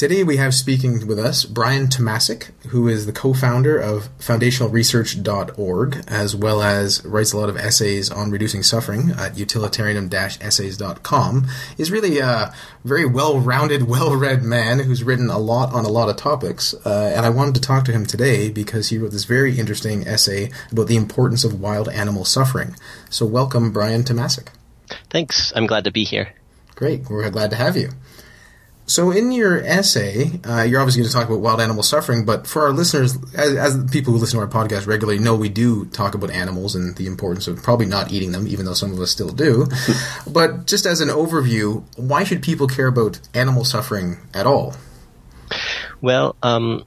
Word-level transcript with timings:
Today 0.00 0.24
we 0.24 0.38
have 0.38 0.54
speaking 0.54 1.06
with 1.06 1.18
us 1.18 1.44
Brian 1.44 1.88
Tomasik, 1.88 2.52
who 2.68 2.88
is 2.88 3.04
the 3.04 3.12
co-founder 3.12 3.76
of 3.76 4.08
foundationalresearch.org, 4.16 6.04
as 6.08 6.34
well 6.34 6.62
as 6.62 7.04
writes 7.04 7.34
a 7.34 7.36
lot 7.36 7.50
of 7.50 7.58
essays 7.58 8.10
on 8.10 8.30
reducing 8.30 8.62
suffering 8.62 9.10
at 9.10 9.36
utilitarian-essays.com. 9.36 11.48
He's 11.76 11.90
really 11.90 12.18
a 12.18 12.54
very 12.82 13.04
well-rounded, 13.04 13.88
well-read 13.88 14.42
man 14.42 14.78
who's 14.78 15.04
written 15.04 15.28
a 15.28 15.36
lot 15.36 15.74
on 15.74 15.84
a 15.84 15.90
lot 15.90 16.08
of 16.08 16.16
topics. 16.16 16.72
Uh, 16.72 17.12
and 17.14 17.26
I 17.26 17.28
wanted 17.28 17.56
to 17.56 17.60
talk 17.60 17.84
to 17.84 17.92
him 17.92 18.06
today 18.06 18.48
because 18.48 18.88
he 18.88 18.96
wrote 18.96 19.12
this 19.12 19.24
very 19.24 19.58
interesting 19.58 20.08
essay 20.08 20.50
about 20.72 20.86
the 20.86 20.96
importance 20.96 21.44
of 21.44 21.60
wild 21.60 21.90
animal 21.90 22.24
suffering. 22.24 22.74
So 23.10 23.26
welcome, 23.26 23.70
Brian 23.70 24.04
Tomasik. 24.04 24.48
Thanks. 25.10 25.52
I'm 25.54 25.66
glad 25.66 25.84
to 25.84 25.92
be 25.92 26.04
here. 26.04 26.32
Great. 26.74 27.10
We're 27.10 27.28
glad 27.28 27.50
to 27.50 27.56
have 27.56 27.76
you. 27.76 27.90
So, 28.90 29.12
in 29.12 29.30
your 29.30 29.60
essay, 29.60 30.40
uh, 30.44 30.62
you're 30.62 30.80
obviously 30.80 31.02
going 31.02 31.10
to 31.10 31.14
talk 31.14 31.28
about 31.28 31.38
wild 31.38 31.60
animal 31.60 31.84
suffering, 31.84 32.24
but 32.24 32.48
for 32.48 32.62
our 32.62 32.72
listeners, 32.72 33.16
as, 33.36 33.54
as, 33.54 33.90
people 33.92 34.12
who 34.12 34.18
listen 34.18 34.40
to 34.40 34.44
our 34.44 34.50
podcast 34.50 34.88
regularly 34.88 35.20
know, 35.20 35.36
we 35.36 35.48
do 35.48 35.84
talk 35.86 36.16
about 36.16 36.32
animals 36.32 36.74
and 36.74 36.96
the 36.96 37.06
importance 37.06 37.46
of 37.46 37.62
probably 37.62 37.86
not 37.86 38.10
eating 38.10 38.32
them, 38.32 38.48
even 38.48 38.64
though 38.66 38.74
some 38.74 38.92
of 38.92 38.98
us 38.98 39.12
still 39.12 39.28
do. 39.28 39.68
but 40.26 40.66
just 40.66 40.86
as 40.86 41.00
an 41.00 41.08
overview, 41.08 41.84
why 41.96 42.24
should 42.24 42.42
people 42.42 42.66
care 42.66 42.88
about 42.88 43.20
animal 43.32 43.64
suffering 43.64 44.18
at 44.34 44.44
all? 44.44 44.74
Well, 46.00 46.34
um, 46.42 46.82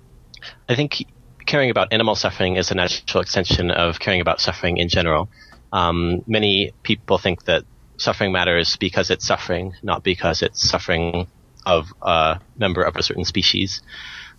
I 0.68 0.76
think 0.76 1.06
caring 1.46 1.70
about 1.70 1.94
animal 1.94 2.16
suffering 2.16 2.58
is 2.58 2.70
a 2.70 2.76
natural 2.76 3.22
extension 3.22 3.72
of 3.72 4.02
caring 4.02 4.20
about 4.20 4.42
suffering 4.42 4.76
in 4.76 4.90
general. 4.90 5.30
Um, 5.72 6.22
many 6.28 6.74
people 6.84 7.18
think 7.18 7.46
that 7.46 7.64
suffering 7.96 8.34
matters 8.34 8.76
because 8.76 9.10
it's 9.10 9.26
suffering, 9.26 9.76
not 9.82 10.04
because 10.04 10.42
it's 10.42 10.70
suffering 10.70 11.28
of 11.66 11.94
a 12.02 12.40
member 12.58 12.84
of 12.84 12.96
a 12.96 13.04
certain 13.04 13.26
species. 13.26 13.82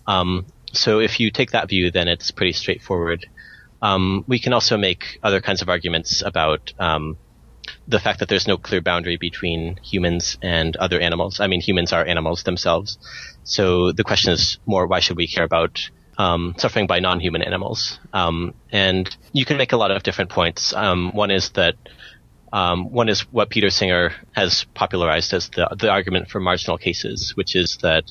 Um, 0.07 0.45
so 0.71 0.99
if 0.99 1.19
you 1.19 1.31
take 1.31 1.51
that 1.51 1.69
view, 1.69 1.91
then 1.91 2.07
it's 2.07 2.31
pretty 2.31 2.53
straightforward. 2.53 3.25
Um, 3.81 4.25
we 4.27 4.39
can 4.39 4.53
also 4.53 4.77
make 4.77 5.19
other 5.23 5.41
kinds 5.41 5.61
of 5.61 5.69
arguments 5.69 6.21
about 6.21 6.73
um, 6.79 7.17
the 7.87 7.99
fact 7.99 8.19
that 8.19 8.29
there's 8.29 8.47
no 8.47 8.57
clear 8.57 8.81
boundary 8.81 9.17
between 9.17 9.77
humans 9.83 10.37
and 10.41 10.75
other 10.77 10.99
animals. 10.99 11.39
I 11.39 11.47
mean, 11.47 11.61
humans 11.61 11.93
are 11.93 12.05
animals 12.05 12.43
themselves. 12.43 12.97
So 13.43 13.91
the 13.91 14.03
question 14.03 14.33
is 14.33 14.57
more, 14.65 14.87
why 14.87 14.99
should 14.99 15.17
we 15.17 15.27
care 15.27 15.43
about 15.43 15.79
um, 16.17 16.55
suffering 16.57 16.87
by 16.87 16.99
non-human 16.99 17.41
animals? 17.41 17.99
Um, 18.13 18.53
and 18.71 19.15
you 19.33 19.45
can 19.45 19.57
make 19.57 19.71
a 19.73 19.77
lot 19.77 19.91
of 19.91 20.03
different 20.03 20.29
points. 20.29 20.73
Um, 20.73 21.11
one 21.13 21.31
is 21.31 21.49
that 21.51 21.75
um, 22.55 22.89
one 22.89 23.09
is 23.09 23.19
what 23.33 23.49
Peter 23.49 23.69
Singer 23.69 24.13
has 24.31 24.65
popularized 24.73 25.33
as 25.33 25.49
the, 25.49 25.67
the 25.77 25.89
argument 25.89 26.29
for 26.29 26.39
marginal 26.39 26.77
cases, 26.77 27.35
which 27.35 27.53
is 27.53 27.79
that 27.81 28.05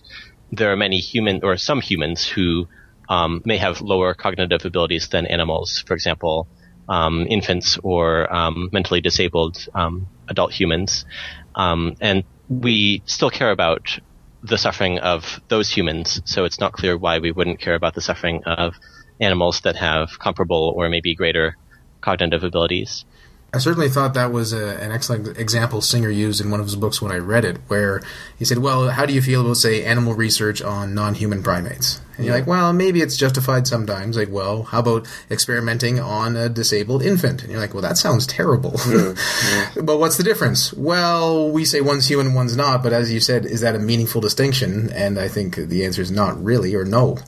there 0.52 0.70
are 0.70 0.76
many 0.76 0.98
human 0.98 1.42
or 1.42 1.56
some 1.56 1.80
humans 1.80 2.28
who 2.28 2.68
um, 3.08 3.40
may 3.46 3.56
have 3.56 3.80
lower 3.80 4.12
cognitive 4.12 4.66
abilities 4.66 5.08
than 5.08 5.24
animals. 5.24 5.82
For 5.86 5.94
example, 5.94 6.46
um, 6.90 7.26
infants 7.26 7.78
or 7.82 8.30
um, 8.30 8.68
mentally 8.70 9.00
disabled 9.00 9.66
um, 9.74 10.08
adult 10.28 10.52
humans, 10.52 11.06
um, 11.54 11.96
and 12.02 12.22
we 12.50 13.02
still 13.06 13.30
care 13.30 13.50
about 13.50 13.98
the 14.42 14.58
suffering 14.58 14.98
of 14.98 15.40
those 15.48 15.70
humans. 15.70 16.20
So 16.26 16.44
it's 16.44 16.60
not 16.60 16.74
clear 16.74 16.98
why 16.98 17.18
we 17.18 17.32
wouldn't 17.32 17.60
care 17.60 17.74
about 17.74 17.94
the 17.94 18.02
suffering 18.02 18.44
of 18.44 18.74
animals 19.18 19.62
that 19.62 19.76
have 19.76 20.18
comparable 20.18 20.74
or 20.76 20.90
maybe 20.90 21.14
greater 21.14 21.56
cognitive 22.02 22.44
abilities. 22.44 23.06
I 23.54 23.58
certainly 23.58 23.88
thought 23.88 24.14
that 24.14 24.32
was 24.32 24.52
a, 24.52 24.82
an 24.82 24.90
excellent 24.90 25.38
example 25.38 25.80
Singer 25.80 26.10
used 26.10 26.40
in 26.40 26.50
one 26.50 26.58
of 26.58 26.66
his 26.66 26.74
books 26.74 27.00
when 27.00 27.12
I 27.12 27.18
read 27.18 27.44
it, 27.44 27.58
where 27.68 28.02
he 28.36 28.44
said, 28.44 28.58
"Well, 28.58 28.90
how 28.90 29.06
do 29.06 29.14
you 29.14 29.22
feel 29.22 29.42
about 29.42 29.56
say 29.56 29.84
animal 29.84 30.14
research 30.14 30.60
on 30.60 30.92
non-human 30.94 31.42
primates?" 31.42 32.00
And 32.16 32.26
you're 32.26 32.34
like, 32.34 32.48
"Well, 32.48 32.72
maybe 32.72 33.00
it's 33.00 33.16
justified 33.16 33.68
sometimes." 33.68 34.16
Like, 34.16 34.30
well, 34.30 34.64
how 34.64 34.80
about 34.80 35.06
experimenting 35.30 36.00
on 36.00 36.36
a 36.36 36.48
disabled 36.48 37.02
infant? 37.02 37.42
And 37.42 37.52
you're 37.52 37.60
like, 37.60 37.74
"Well, 37.74 37.82
that 37.82 37.96
sounds 37.96 38.26
terrible." 38.26 38.74
Yeah, 38.88 39.14
yeah. 39.52 39.70
but 39.82 39.98
what's 39.98 40.16
the 40.16 40.24
difference? 40.24 40.72
Well, 40.72 41.48
we 41.50 41.64
say 41.64 41.80
one's 41.80 42.08
human, 42.08 42.34
one's 42.34 42.56
not. 42.56 42.82
But 42.82 42.92
as 42.92 43.12
you 43.12 43.20
said, 43.20 43.46
is 43.46 43.60
that 43.60 43.76
a 43.76 43.78
meaningful 43.78 44.20
distinction? 44.20 44.90
And 44.92 45.16
I 45.16 45.28
think 45.28 45.54
the 45.54 45.84
answer 45.84 46.02
is 46.02 46.10
not 46.10 46.42
really, 46.42 46.74
or 46.74 46.84
no. 46.84 47.18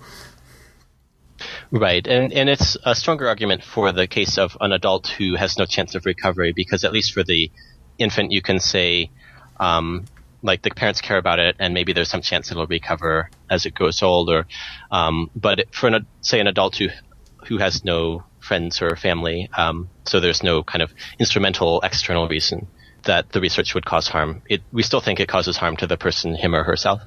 Right, 1.70 2.06
and 2.06 2.32
and 2.32 2.48
it's 2.48 2.76
a 2.84 2.94
stronger 2.94 3.26
argument 3.28 3.64
for 3.64 3.90
the 3.90 4.06
case 4.06 4.38
of 4.38 4.56
an 4.60 4.72
adult 4.72 5.08
who 5.08 5.34
has 5.34 5.58
no 5.58 5.66
chance 5.66 5.94
of 5.94 6.06
recovery 6.06 6.52
because 6.52 6.84
at 6.84 6.92
least 6.92 7.12
for 7.12 7.24
the 7.24 7.50
infant 7.98 8.30
you 8.30 8.40
can 8.40 8.60
say, 8.60 9.10
um, 9.58 10.04
like 10.42 10.62
the 10.62 10.70
parents 10.70 11.00
care 11.00 11.18
about 11.18 11.40
it 11.40 11.56
and 11.58 11.74
maybe 11.74 11.92
there's 11.92 12.08
some 12.08 12.22
chance 12.22 12.50
it'll 12.50 12.66
recover 12.68 13.30
as 13.50 13.66
it 13.66 13.74
grows 13.74 14.00
older. 14.02 14.46
Um, 14.92 15.30
but 15.34 15.74
for 15.74 15.88
an, 15.88 16.06
say 16.20 16.38
an 16.38 16.46
adult 16.46 16.76
who 16.76 16.88
who 17.48 17.58
has 17.58 17.84
no 17.84 18.22
friends 18.38 18.80
or 18.80 18.94
family, 18.94 19.50
um, 19.56 19.88
so 20.04 20.20
there's 20.20 20.44
no 20.44 20.62
kind 20.62 20.82
of 20.82 20.92
instrumental 21.18 21.80
external 21.80 22.28
reason 22.28 22.68
that 23.04 23.32
the 23.32 23.40
research 23.40 23.74
would 23.74 23.84
cause 23.84 24.06
harm. 24.06 24.42
It, 24.48 24.62
we 24.72 24.84
still 24.84 25.00
think 25.00 25.18
it 25.18 25.28
causes 25.28 25.56
harm 25.56 25.76
to 25.78 25.86
the 25.88 25.96
person, 25.96 26.36
him 26.36 26.54
or 26.54 26.62
herself, 26.62 27.02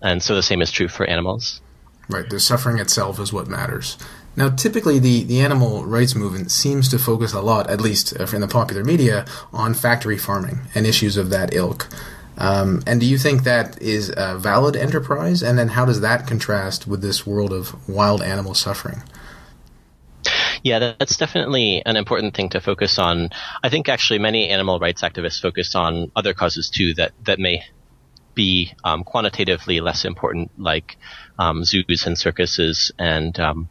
and 0.00 0.22
so 0.22 0.36
the 0.36 0.42
same 0.44 0.62
is 0.62 0.70
true 0.70 0.88
for 0.88 1.04
animals. 1.06 1.60
Right, 2.10 2.28
the 2.28 2.40
suffering 2.40 2.78
itself 2.78 3.20
is 3.20 3.32
what 3.32 3.46
matters. 3.46 3.96
Now, 4.34 4.48
typically, 4.50 4.98
the, 4.98 5.22
the 5.22 5.40
animal 5.40 5.84
rights 5.84 6.16
movement 6.16 6.50
seems 6.50 6.88
to 6.88 6.98
focus 6.98 7.32
a 7.32 7.40
lot, 7.40 7.70
at 7.70 7.80
least 7.80 8.18
uh, 8.18 8.26
in 8.32 8.40
the 8.40 8.48
popular 8.48 8.82
media, 8.82 9.24
on 9.52 9.74
factory 9.74 10.18
farming 10.18 10.60
and 10.74 10.86
issues 10.86 11.16
of 11.16 11.30
that 11.30 11.54
ilk. 11.54 11.88
Um, 12.36 12.82
and 12.86 13.00
do 13.00 13.06
you 13.06 13.16
think 13.16 13.44
that 13.44 13.80
is 13.80 14.12
a 14.16 14.36
valid 14.38 14.74
enterprise? 14.74 15.42
And 15.42 15.56
then 15.56 15.68
how 15.68 15.84
does 15.84 16.00
that 16.00 16.26
contrast 16.26 16.86
with 16.86 17.00
this 17.00 17.26
world 17.26 17.52
of 17.52 17.88
wild 17.88 18.22
animal 18.22 18.54
suffering? 18.54 19.02
Yeah, 20.62 20.94
that's 20.98 21.16
definitely 21.16 21.82
an 21.86 21.96
important 21.96 22.34
thing 22.34 22.50
to 22.50 22.60
focus 22.60 22.98
on. 22.98 23.30
I 23.62 23.68
think 23.68 23.88
actually 23.88 24.18
many 24.18 24.48
animal 24.48 24.78
rights 24.78 25.02
activists 25.02 25.40
focus 25.40 25.74
on 25.74 26.10
other 26.16 26.34
causes 26.34 26.70
too 26.70 26.94
that, 26.94 27.12
that 27.24 27.38
may 27.38 27.62
be 28.34 28.72
um, 28.84 29.04
quantitatively 29.04 29.80
less 29.80 30.04
important, 30.04 30.50
like 30.58 30.96
um, 31.38 31.64
zoos 31.64 32.06
and 32.06 32.16
circuses 32.18 32.92
and 32.98 33.38
um, 33.38 33.68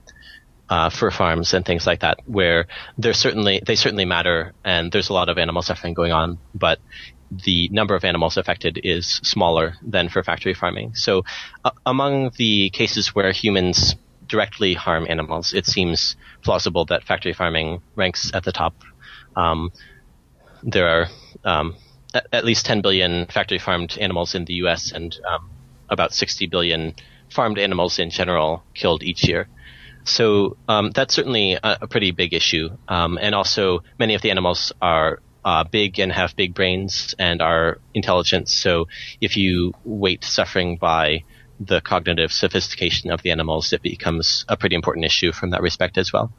uh, 0.70 0.90
fur 0.90 1.12
farms 1.12 1.54
and 1.54 1.66
things 1.66 1.88
like 1.88 2.02
that, 2.02 2.20
where 2.26 2.68
they 2.98 3.14
certainly 3.14 3.62
they 3.66 3.76
certainly 3.76 4.06
matter, 4.06 4.54
and 4.64 4.92
there's 4.92 5.10
a 5.10 5.14
lot 5.14 5.30
of 5.30 5.38
animal 5.38 5.62
suffering 5.62 5.94
going 5.94 6.12
on, 6.12 6.38
but 6.54 6.80
the 7.32 7.70
number 7.70 7.96
of 7.96 8.04
animals 8.04 8.38
affected 8.38 8.80
is 8.84 9.20
smaller 9.24 9.76
than 9.82 10.10
for 10.10 10.24
factory 10.24 10.54
farming. 10.54 10.96
So, 10.96 11.24
uh, 11.64 11.72
among 11.86 12.32
the 12.38 12.70
cases 12.72 13.10
where 13.14 13.32
humans 13.32 13.96
directly 14.28 14.74
harm 14.74 15.06
animals, 15.10 15.54
it 15.54 15.66
seems 15.66 16.16
plausible 16.44 16.86
that 16.86 17.04
factory 17.04 17.34
farming 17.34 17.82
ranks 17.96 18.32
at 18.34 18.44
the 18.44 18.52
top. 18.52 18.76
Um, 19.36 19.72
there 20.64 20.88
are 20.88 21.08
um, 21.44 21.76
at, 22.14 22.46
least 22.46 22.66
10 22.66 22.82
billion 22.82 23.26
factory 23.28 23.60
farmed 23.60 23.98
animals 24.00 24.36
in 24.36 24.46
the 24.46 24.54
U.S. 24.56 24.92
and 24.92 25.18
um, 25.28 25.50
about 25.90 26.14
60 26.14 26.48
billion 26.48 26.96
farmed 27.30 27.60
animals 27.60 28.00
in 28.00 28.10
general 28.10 28.64
killed 28.74 29.04
each 29.04 29.28
year. 29.28 29.48
So 30.06 30.58
um, 30.68 30.92
that's 30.92 31.14
certainly 31.14 31.54
a, 31.54 31.80
a, 31.82 31.88
pretty 31.88 32.12
big 32.12 32.34
issue. 32.34 32.70
Um, 32.88 33.20
and 33.22 33.36
also, 33.36 33.84
many 34.00 34.16
of 34.16 34.22
the 34.22 34.32
animals 34.32 34.72
are 34.82 35.20
uh, 35.46 35.64
big 35.64 36.00
and 36.00 36.12
have 36.12 36.36
big 36.36 36.54
brains 36.54 37.14
and 37.20 37.42
are 37.42 37.80
intelligent. 37.94 38.50
So 38.50 38.88
if 39.22 39.38
you 39.38 39.74
weight 39.84 40.24
suffering 40.24 40.78
by 40.78 41.24
the 41.60 41.82
cognitive 41.82 42.32
sophistication 42.32 43.12
of 43.12 43.22
the 43.22 43.32
animals, 43.32 43.74
it 43.74 43.82
becomes 43.82 44.46
a 44.48 44.58
pretty 44.58 44.76
important 44.76 45.06
issue 45.06 45.32
from 45.32 45.52
that 45.52 45.62
respect 45.62 45.98
as 45.98 46.12
well. 46.14 46.32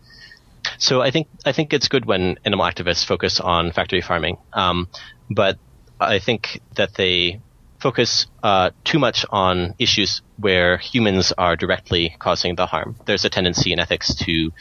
So 0.78 1.02
I 1.02 1.10
think 1.10 1.28
I 1.44 1.52
think 1.52 1.72
it's 1.72 1.88
good 1.88 2.04
when 2.04 2.38
animal 2.44 2.66
activists 2.66 3.04
focus 3.04 3.40
on 3.40 3.72
factory 3.72 4.00
farming, 4.00 4.38
um, 4.52 4.88
but 5.30 5.58
I 6.00 6.18
think 6.18 6.60
that 6.76 6.94
they 6.94 7.40
focus 7.80 8.26
uh, 8.42 8.70
too 8.84 8.98
much 8.98 9.24
on 9.30 9.74
issues 9.78 10.22
where 10.36 10.78
humans 10.78 11.32
are 11.36 11.56
directly 11.56 12.14
causing 12.18 12.54
the 12.54 12.66
harm. 12.66 12.96
There's 13.06 13.24
a 13.24 13.30
tendency 13.30 13.72
in 13.72 13.80
ethics 13.80 14.14
to 14.14 14.52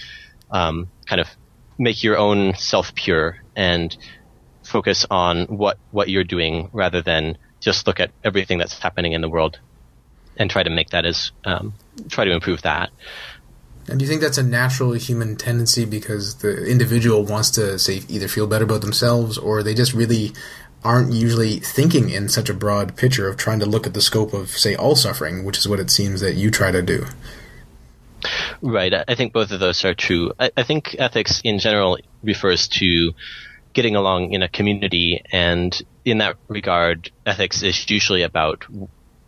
um, 0.52 0.90
kind 1.06 1.20
of 1.20 1.28
make 1.78 2.04
your 2.04 2.18
own 2.18 2.54
self 2.56 2.94
pure 2.96 3.38
and 3.56 3.96
focus 4.64 5.06
on 5.10 5.46
what 5.46 5.78
what 5.92 6.10
you're 6.10 6.24
doing 6.24 6.70
rather 6.74 7.02
than 7.02 7.38
just 7.60 7.88
look 7.88 8.00
at 8.00 8.12
everything 8.24 8.58
that's 8.58 8.78
happening 8.80 9.14
in 9.14 9.22
the 9.22 9.30
world 9.30 9.60
and 10.38 10.50
try 10.50 10.64
to 10.64 10.70
make 10.70 10.90
that 10.90 11.06
as 11.06 11.32
um, 11.46 11.74
try 12.10 12.26
to 12.26 12.32
improve 12.32 12.62
that. 12.62 12.90
And 13.90 14.00
do 14.00 14.06
you 14.06 14.10
think 14.10 14.22
that's 14.22 14.38
a 14.38 14.44
natural 14.44 14.94
human 14.94 15.36
tendency 15.36 15.86
because 15.86 16.36
the 16.36 16.66
individual 16.66 17.24
wants 17.24 17.50
to 17.52 17.80
say 17.80 18.02
either 18.08 18.28
feel 18.28 18.48
better 18.48 18.66
about 18.66 18.82
themselves 18.82 19.38
or 19.38 19.64
they 19.64 19.74
just 19.74 19.94
really 19.94 20.34
aren't 20.84 21.12
usually 21.12 21.60
thinking 21.60 22.10
in 22.10 22.30
such 22.30 22.50
a 22.50 22.54
broad 22.54 22.96
picture 22.96 23.28
of 23.28 23.36
trying 23.36 23.60
to 23.60 23.66
look 23.66 23.86
at 23.86 23.94
the 23.94 24.02
scope 24.02 24.34
of, 24.34 24.50
say, 24.50 24.76
all 24.76 24.96
suffering, 24.96 25.44
which 25.44 25.58
is 25.58 25.68
what 25.68 25.80
it 25.80 25.90
seems 25.90 26.22
that 26.22 26.36
you 26.36 26.50
try 26.50 26.72
to 26.72 26.82
do. 26.82 27.06
Right. 28.62 28.94
I 29.08 29.16
think 29.16 29.34
both 29.34 29.52
of 29.52 29.60
those 29.60 29.84
are 29.86 29.94
true. 29.94 30.34
I, 30.40 30.52
I 30.56 30.64
think 30.64 30.96
ethics 31.00 31.42
in 31.44 31.60
general 31.60 31.98
refers 32.24 32.68
to 32.80 33.14
getting 33.74 33.96
along 33.96 34.34
in 34.34 34.42
a 34.42 34.50
community, 34.50 35.22
and 35.32 35.80
in 36.04 36.18
that 36.20 36.38
regard, 36.48 37.12
ethics 37.26 37.62
is 37.62 37.90
usually 37.90 38.24
about 38.24 38.66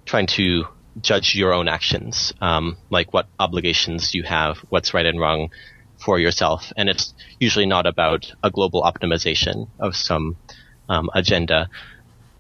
trying 0.06 0.28
to 0.28 0.66
judge 1.00 1.36
your 1.36 1.54
own 1.54 1.68
actions, 1.68 2.34
um, 2.42 2.78
like 2.90 3.14
what 3.14 3.28
obligations 3.40 4.14
you 4.14 4.24
have, 4.24 4.58
what's 4.70 4.94
right 4.94 5.06
and 5.06 5.20
wrong 5.20 5.50
for 6.04 6.20
yourself. 6.20 6.74
And 6.76 6.90
it's 6.90 7.14
usually 7.40 7.66
not 7.66 7.86
about 7.86 8.32
a 8.44 8.50
global 8.50 8.82
optimization 8.84 9.68
of 9.80 9.96
some 9.96 10.36
um, 10.90 11.10
agenda. 11.14 11.70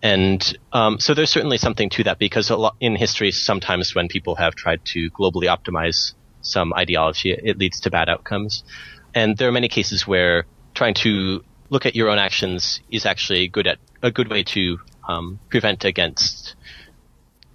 And 0.01 0.57
um, 0.73 0.99
so 0.99 1.13
there's 1.13 1.29
certainly 1.29 1.57
something 1.57 1.89
to 1.91 2.03
that 2.05 2.19
because 2.19 2.49
lot 2.49 2.75
in 2.79 2.95
history, 2.95 3.31
sometimes 3.31 3.93
when 3.93 4.07
people 4.07 4.35
have 4.35 4.55
tried 4.55 4.83
to 4.85 5.09
globally 5.11 5.45
optimize 5.45 6.13
some 6.41 6.73
ideology, 6.73 7.31
it 7.31 7.57
leads 7.57 7.79
to 7.81 7.91
bad 7.91 8.09
outcomes. 8.09 8.63
And 9.13 9.37
there 9.37 9.47
are 9.47 9.51
many 9.51 9.67
cases 9.67 10.07
where 10.07 10.45
trying 10.73 10.95
to 10.95 11.43
look 11.69 11.85
at 11.85 11.95
your 11.95 12.09
own 12.09 12.17
actions 12.17 12.81
is 12.89 13.05
actually 13.05 13.47
good 13.47 13.67
at 13.67 13.77
a 14.01 14.11
good 14.11 14.29
way 14.29 14.43
to 14.43 14.79
um, 15.07 15.39
prevent 15.49 15.85
against 15.85 16.55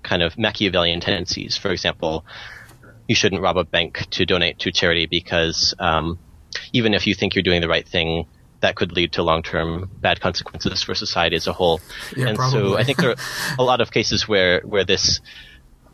kind 0.07 0.23
of 0.23 0.39
Machiavellian 0.39 1.01
tendencies. 1.01 1.57
For 1.57 1.71
example, 1.71 2.25
you 3.09 3.15
shouldn't 3.15 3.43
rob 3.43 3.59
a 3.59 3.65
bank 3.65 4.07
to 4.11 4.25
donate 4.25 4.61
to 4.61 4.73
charity 4.73 5.07
because 5.07 5.75
um, 5.79 6.19
even 6.73 6.95
if 6.95 7.07
you 7.07 7.15
think 7.15 7.35
you're 7.35 7.43
doing 7.43 7.61
the 7.61 7.69
right 7.69 7.87
thing, 7.87 8.27
that 8.61 8.75
could 8.75 8.93
lead 8.93 9.13
to 9.13 9.23
long-term 9.23 9.91
bad 10.01 10.21
consequences 10.21 10.83
for 10.83 10.95
society 10.95 11.37
as 11.37 11.47
a 11.47 11.53
whole. 11.53 11.81
Yeah, 12.17 12.29
and 12.29 12.37
probably. 12.37 12.61
so 12.71 12.79
I 12.79 12.85
think 12.85 12.99
there 12.99 13.11
are 13.11 13.17
a 13.59 13.63
lot 13.63 13.81
of 13.81 13.91
cases 13.91 14.27
where 14.27 14.61
where 14.63 14.85
this 14.85 15.21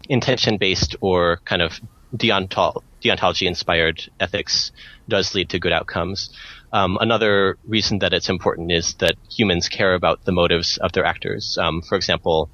intention-based 0.08 0.96
or 1.00 1.38
kind 1.44 1.62
of 1.62 1.80
deontol- 2.14 2.82
deontology-inspired 3.02 4.10
ethics 4.20 4.72
does 5.08 5.34
lead 5.34 5.50
to 5.50 5.58
good 5.58 5.72
outcomes. 5.72 6.30
Um, 6.72 6.98
another 7.00 7.58
reason 7.66 7.98
that 7.98 8.12
it's 8.12 8.28
important 8.28 8.72
is 8.72 8.94
that 8.94 9.16
humans 9.30 9.68
care 9.68 9.94
about 9.94 10.24
the 10.24 10.32
motives 10.32 10.78
of 10.78 10.92
their 10.92 11.04
actors. 11.04 11.58
Um, 11.58 11.82
for 11.82 11.96
example, 11.96 12.48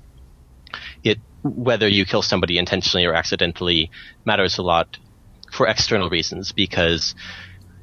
it 1.05 1.19
whether 1.49 1.89
you 1.89 2.05
kill 2.05 2.23
somebody 2.23 2.59
intentionally 2.59 3.07
or 3.07 3.15
accidentally 3.15 3.91
matters 4.25 4.59
a 4.59 4.63
lot 4.63 4.99
for 5.53 5.67
external 5.67 6.11
reasons 6.11 6.53
because 6.53 7.15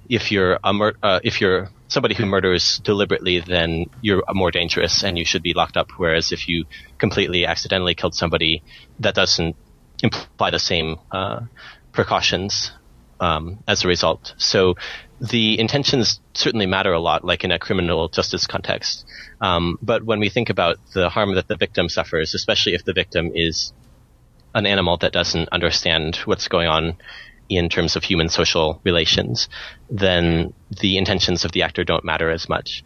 if 0.10 0.32
you're 0.32 0.60
a 0.64 0.74
mur- 0.74 0.96
uh, 1.02 1.20
if 1.24 1.42
you're 1.42 1.70
somebody 1.88 2.16
who 2.16 2.26
murders 2.26 2.80
deliberately, 2.84 3.40
then 3.40 3.86
you're 4.02 4.24
more 4.34 4.52
dangerous 4.52 5.04
and 5.04 5.18
you 5.18 5.26
should 5.26 5.44
be 5.44 5.54
locked 5.54 5.78
up. 5.78 5.88
Whereas 5.98 6.32
if 6.32 6.48
you 6.48 6.66
completely 6.98 7.46
accidentally 7.46 7.96
killed 7.96 8.16
somebody, 8.16 8.64
that 9.00 9.16
doesn't 9.16 9.56
imply 10.04 10.50
the 10.52 10.60
same 10.60 10.98
uh, 11.12 11.42
precautions 11.92 12.72
um, 13.20 13.64
as 13.68 13.84
a 13.84 13.88
result. 13.88 14.34
So 14.38 14.76
the 15.20 15.60
intentions 15.60 16.20
certainly 16.34 16.66
matter 16.66 16.92
a 16.92 17.00
lot, 17.00 17.24
like 17.24 17.44
in 17.44 17.52
a 17.52 17.60
criminal 17.60 18.10
justice 18.10 18.48
context. 18.48 19.06
Um, 19.42 19.78
but 19.82 20.04
when 20.04 20.20
we 20.20 20.30
think 20.30 20.50
about 20.50 20.78
the 20.94 21.10
harm 21.10 21.36
that 21.36 21.48
the 21.48 21.56
victim 21.56 21.90
suffers, 21.90 22.34
especially 22.34 22.74
if 22.74 22.84
the 22.84 22.94
victim 22.94 23.32
is 23.34 23.74
an 24.54 24.66
animal 24.66 24.98
that 24.98 25.14
doesn't 25.14 25.50
understand 25.50 26.18
what's 26.26 26.48
going 26.48 26.68
on 26.68 26.98
in 27.48 27.70
terms 27.70 27.96
of 27.96 28.04
human 28.04 28.30
social 28.30 28.82
relations, 28.84 29.48
then 29.90 30.54
the 30.82 30.98
intentions 30.98 31.46
of 31.46 31.52
the 31.52 31.64
actor 31.64 31.84
don't 31.84 32.04
matter 32.04 32.30
as 32.30 32.50
much. 32.50 32.84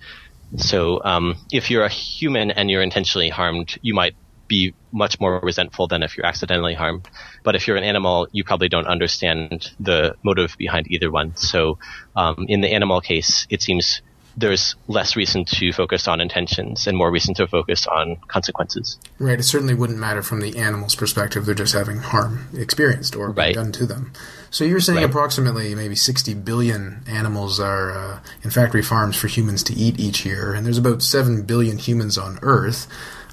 So 0.58 1.02
um, 1.04 1.36
if 1.52 1.70
you're 1.70 1.86
a 1.86 1.90
human 1.90 2.52
and 2.52 2.70
you're 2.70 2.82
intentionally 2.82 3.30
harmed, 3.30 3.78
you 3.82 3.94
might 3.94 4.16
be 4.50 4.74
much 4.92 5.18
more 5.22 5.40
resentful 5.42 5.88
than 5.88 6.04
if 6.04 6.18
you're 6.18 6.26
accidentally 6.26 6.74
harmed. 6.74 7.08
But 7.46 7.56
if 7.56 7.68
you're 7.68 7.78
an 7.78 7.86
animal, 7.86 8.28
you 8.34 8.44
probably 8.44 8.68
don't 8.68 8.88
understand 8.88 9.72
the 9.80 10.16
motive 10.24 10.56
behind 10.58 10.92
either 10.92 11.10
one. 11.10 11.38
So 11.38 11.80
um, 12.18 12.46
in 12.50 12.60
the 12.60 12.74
animal 12.74 13.00
case, 13.00 13.48
it 13.50 13.62
seems 13.62 14.02
there's 14.38 14.76
less 14.88 15.16
reason 15.18 15.44
to 15.44 15.74
focus 15.74 16.08
on 16.08 16.22
intentions 16.22 16.88
and 16.88 16.98
more 16.98 17.12
reason 17.12 17.34
to 17.36 17.46
focus 17.48 17.86
on 17.88 18.18
consequences. 18.28 18.98
Right. 19.20 19.38
It 19.40 19.44
certainly 19.44 19.74
wouldn't 19.74 20.00
matter 20.00 20.22
from 20.22 20.40
the 20.40 20.58
animal's 20.58 20.96
perspective. 20.96 21.46
They're 21.46 21.56
just 21.56 21.74
having 21.74 21.98
harm 21.98 22.48
experienced 22.56 23.16
or 23.18 23.32
Right. 23.32 23.54
done 23.56 23.72
to 23.74 23.86
them. 23.86 24.14
So 24.50 24.64
you're 24.64 24.80
saying 24.80 24.98
Right. 24.98 25.06
approximately 25.06 25.76
maybe 25.76 25.96
60 25.96 26.34
billion 26.36 27.04
animals 27.06 27.60
are 27.60 27.92
uh, 27.92 28.20
in 28.44 28.50
factory 28.50 28.82
farms 28.82 29.18
for 29.18 29.28
humans 29.28 29.62
to 29.64 29.74
eat 29.74 30.00
each 30.00 30.26
year, 30.26 30.54
and 30.54 30.66
there's 30.66 30.78
about 30.78 31.04
7 31.04 31.44
billion 31.44 31.78
humans 31.78 32.18
on 32.18 32.40
Earth. 32.42 32.88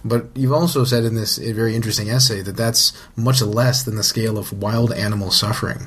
But 0.08 0.26
you've 0.34 0.52
also 0.52 0.84
said 0.84 1.04
in 1.04 1.14
this 1.14 1.38
very 1.38 1.74
interesting 1.74 2.08
essay 2.10 2.42
that 2.42 2.56
that's 2.56 2.92
much 3.16 3.42
less 3.42 3.82
than 3.82 3.96
the 3.96 4.02
scale 4.02 4.38
of 4.38 4.52
wild 4.52 4.92
animal 4.92 5.30
suffering. 5.30 5.86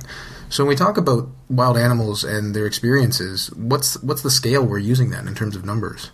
So 0.50 0.63
when 0.63 0.69
we 0.69 0.75
talk 0.75 0.98
about 0.98 1.30
wild 1.50 1.77
animals 1.77 2.24
and 2.24 2.56
their 2.56 2.66
experiences, 2.66 3.51
what's 3.56 4.01
what's 4.01 4.24
the 4.24 4.31
scale 4.31 4.66
we're 4.66 4.80
using 4.80 5.10
then 5.12 5.27
in 5.27 5.36
terms 5.36 5.56
of 5.56 5.63
numbers? 5.63 6.10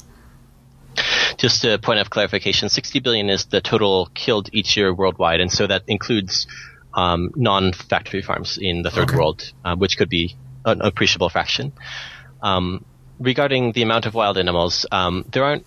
Just 1.37 1.65
a 1.65 1.77
point 1.77 1.99
of 1.99 2.09
clarification, 2.09 2.69
60 2.69 2.99
billion 2.99 3.29
is 3.29 3.45
the 3.45 3.59
total 3.61 4.09
killed 4.13 4.49
each 4.53 4.77
year 4.77 4.93
worldwide, 4.93 5.39
and 5.41 5.51
so 5.51 5.67
that 5.67 5.83
includes 5.87 6.47
um, 6.93 7.31
non-factory 7.35 8.21
farms 8.21 8.57
in 8.61 8.81
the 8.83 8.91
third 8.91 9.09
Okay. 9.09 9.17
world, 9.17 9.51
uh, 9.65 9.75
which 9.75 9.97
could 9.97 10.09
be 10.09 10.35
an 10.63 10.81
appreciable 10.81 11.29
fraction. 11.29 11.73
Um, 12.41 12.85
regarding 13.19 13.73
the 13.73 13.81
amount 13.81 14.05
of 14.05 14.13
wild 14.13 14.37
animals, 14.37 14.85
um, 14.91 15.25
there 15.31 15.43
aren't 15.43 15.65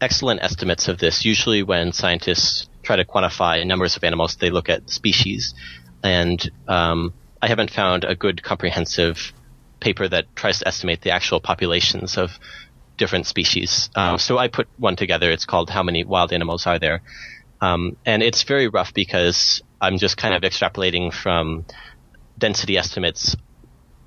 excellent 0.00 0.42
estimates 0.42 0.88
of 0.88 0.98
this. 0.98 1.24
Usually, 1.24 1.62
when 1.62 1.92
scientists 1.92 2.68
try 2.82 2.96
to 2.96 3.04
quantify 3.04 3.66
numbers 3.66 3.96
of 3.96 4.04
animals, 4.04 4.36
they 4.36 4.50
look 4.50 4.68
at 4.68 4.90
species, 4.90 5.54
and 6.02 6.50
um, 6.68 7.14
I 7.42 7.48
haven't 7.48 7.70
found 7.70 8.04
a 8.04 8.14
good 8.14 8.42
comprehensive 8.42 9.32
paper 9.80 10.08
that 10.08 10.34
tries 10.34 10.60
to 10.60 10.68
estimate 10.68 11.02
the 11.02 11.10
actual 11.10 11.40
populations 11.40 12.16
of 12.16 12.30
different 12.96 13.26
species. 13.26 13.90
Um, 13.94 14.18
so 14.18 14.38
I 14.38 14.48
put 14.48 14.68
one 14.78 14.96
together. 14.96 15.30
It's 15.30 15.44
called 15.44 15.70
"How 15.70 15.82
Many 15.82 16.04
Wild 16.04 16.32
Animals 16.32 16.66
Are 16.66 16.78
There?" 16.78 17.02
Um, 17.60 17.96
and 18.04 18.22
it's 18.22 18.42
very 18.42 18.68
rough 18.68 18.92
because 18.92 19.62
I'm 19.80 19.98
just 19.98 20.16
kind 20.16 20.34
of 20.34 20.42
extrapolating 20.42 21.12
from 21.12 21.64
density 22.38 22.76
estimates 22.76 23.34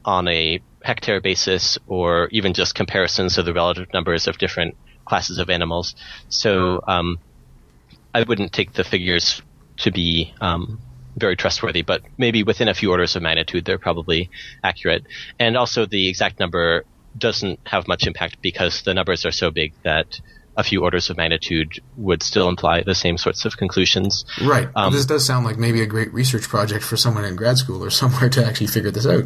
on 0.06 0.28
a 0.28 0.62
hectare 0.82 1.20
basis 1.20 1.78
or 1.88 2.30
even 2.32 2.54
just 2.54 2.74
comparisons 2.76 3.38
of 3.38 3.46
the 3.46 3.54
relative 3.54 3.88
numbers 3.94 4.28
of 4.28 4.38
different 4.38 4.76
classes 5.10 5.40
of 5.40 5.50
animals. 5.50 5.96
So 6.30 6.82
um, 6.88 7.20
I 8.14 8.24
wouldn't 8.24 8.54
take 8.54 8.74
the 8.74 8.84
figures 8.84 9.42
to 9.78 9.92
be 9.92 10.34
um, 10.40 10.80
very 11.18 11.36
trustworthy, 11.36 11.82
but 11.82 12.02
maybe 12.18 12.44
within 12.44 12.68
a 12.68 12.74
few 12.74 12.92
orders 12.92 13.16
of 13.16 13.24
magnitude, 13.24 13.66
they're 13.66 13.80
probably 13.80 14.30
accurate. 14.64 15.06
And 15.40 15.58
also, 15.58 15.86
the 15.86 16.08
exact 16.08 16.40
number 16.40 16.86
doesn't 17.18 17.60
have 17.66 17.88
much 17.88 18.08
impact 18.08 18.42
because 18.42 18.84
the 18.84 18.94
numbers 18.94 19.26
are 19.26 19.32
so 19.32 19.52
big 19.52 19.74
that 19.84 20.22
a 20.56 20.64
few 20.64 20.84
orders 20.84 21.10
of 21.10 21.18
magnitude 21.18 21.82
would 21.96 22.22
still 22.22 22.50
imply 22.50 22.84
the 22.84 22.96
same 22.96 23.18
sorts 23.18 23.46
of 23.46 23.58
conclusions. 23.58 24.26
Right. 24.42 24.68
Um, 24.76 24.94
this 24.94 25.06
does 25.06 25.26
sound 25.26 25.46
like 25.46 25.58
maybe 25.58 25.82
a 25.82 25.86
great 25.86 26.14
research 26.14 26.48
project 26.48 26.84
for 26.84 26.98
someone 26.98 27.26
in 27.26 27.36
grad 27.36 27.58
school 27.58 27.84
or 27.84 27.90
somewhere 28.02 28.30
to 28.30 28.46
actually 28.46 28.68
figure 28.68 28.92
this 28.92 29.08
out. 29.08 29.26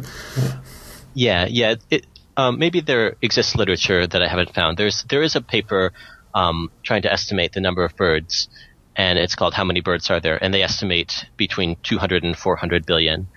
Yeah, 1.14 1.46
yeah. 1.48 1.76
It, 1.90 2.06
um, 2.36 2.58
maybe 2.58 2.80
there 2.80 3.16
exists 3.22 3.54
literature 3.54 4.06
that 4.06 4.22
I 4.22 4.28
haven't 4.28 4.54
found. 4.54 4.76
There's 4.76 5.04
there 5.04 5.22
is 5.22 5.36
a 5.36 5.40
paper 5.40 5.92
um, 6.34 6.70
trying 6.82 7.02
to 7.02 7.12
estimate 7.12 7.52
the 7.52 7.60
number 7.60 7.84
of 7.84 7.96
birds, 7.96 8.48
and 8.96 9.18
it's 9.18 9.34
called 9.34 9.54
"How 9.54 9.64
Many 9.64 9.80
Birds 9.80 10.10
Are 10.10 10.20
There?" 10.20 10.42
and 10.42 10.52
they 10.52 10.62
estimate 10.62 11.26
between 11.36 11.76
200 11.82 12.24
and 12.24 12.36
400 12.36 12.86
billion. 12.86 13.28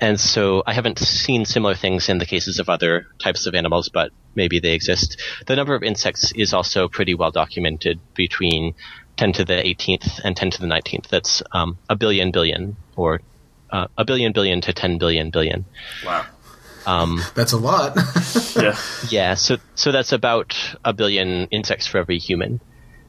And 0.00 0.18
so 0.18 0.62
I 0.66 0.72
haven't 0.72 0.98
seen 0.98 1.44
similar 1.44 1.74
things 1.74 2.08
in 2.08 2.18
the 2.18 2.26
cases 2.26 2.58
of 2.58 2.70
other 2.70 3.06
types 3.18 3.46
of 3.46 3.54
animals, 3.54 3.90
but 3.90 4.12
maybe 4.34 4.58
they 4.58 4.72
exist. 4.72 5.20
The 5.46 5.56
number 5.56 5.74
of 5.74 5.82
insects 5.82 6.32
is 6.34 6.54
also 6.54 6.88
pretty 6.88 7.14
well 7.14 7.30
documented 7.30 8.00
between 8.14 8.74
10 9.18 9.34
to 9.34 9.44
the 9.44 9.54
18th 9.54 10.20
and 10.24 10.34
10 10.34 10.52
to 10.52 10.60
the 10.62 10.66
19th. 10.66 11.08
That's 11.08 11.42
um, 11.52 11.76
a 11.90 11.96
billion 11.96 12.30
billion, 12.30 12.76
or 12.96 13.20
uh, 13.70 13.88
a 13.98 14.04
billion 14.06 14.32
billion 14.32 14.62
to 14.62 14.72
10 14.72 14.96
billion 14.96 15.28
billion. 15.28 15.66
Wow. 16.04 16.24
Um, 16.86 17.20
That's 17.34 17.52
a 17.52 17.58
lot. 17.58 17.96
Yeah. 18.60 18.76
yeah, 19.10 19.34
so 19.34 19.58
so 19.76 19.92
that's 19.92 20.10
about 20.10 20.56
a 20.84 20.92
billion 20.92 21.46
insects 21.52 21.86
for 21.86 21.98
every 21.98 22.18
human. 22.18 22.60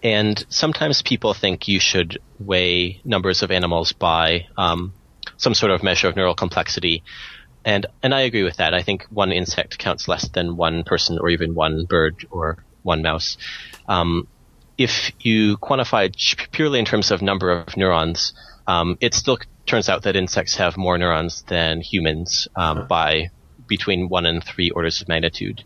And 0.03 0.43
sometimes 0.49 1.01
people 1.01 1.33
think 1.33 1.67
you 1.67 1.79
should 1.79 2.19
weigh 2.39 3.01
numbers 3.03 3.41
of 3.41 3.49
animals 3.49 3.91
by 3.91 4.47
um, 4.55 4.93
some 5.37 5.55
sort 5.55 5.71
of 5.71 5.81
measure 5.81 6.07
of 6.07 6.15
neural 6.15 6.35
complexity. 6.35 7.03
And 7.65 7.87
and 8.03 8.13
I 8.13 8.21
agree 8.21 8.43
with 8.43 8.57
that. 8.57 8.73
I 8.75 8.83
think 8.83 9.07
one 9.09 9.31
insect 9.31 9.79
counts 9.79 10.07
less 10.07 10.27
than 10.29 10.57
one 10.57 10.83
person 10.83 11.17
or 11.19 11.29
even 11.29 11.55
one 11.55 11.85
bird 11.85 12.25
or 12.29 12.63
one 12.83 13.01
mouse. 13.01 13.37
Um, 13.87 14.27
if 14.77 15.11
you 15.19 15.57
quantify 15.57 16.11
purely 16.51 16.79
in 16.79 16.85
terms 16.85 17.11
of 17.11 17.21
number 17.21 17.51
of 17.51 17.75
neurons, 17.77 18.33
um, 18.67 18.97
it 19.01 19.13
still 19.13 19.39
turns 19.65 19.89
out 19.89 20.03
that 20.03 20.15
insects 20.15 20.55
have 20.55 20.77
more 20.77 20.97
neurons 20.97 21.43
than 21.43 21.81
humans 21.81 22.47
um, 22.55 22.87
by 22.87 23.29
between 23.71 24.09
one 24.09 24.25
and 24.27 24.43
three 24.43 24.69
orders 24.69 25.01
of 25.01 25.07
magnitude. 25.07 25.63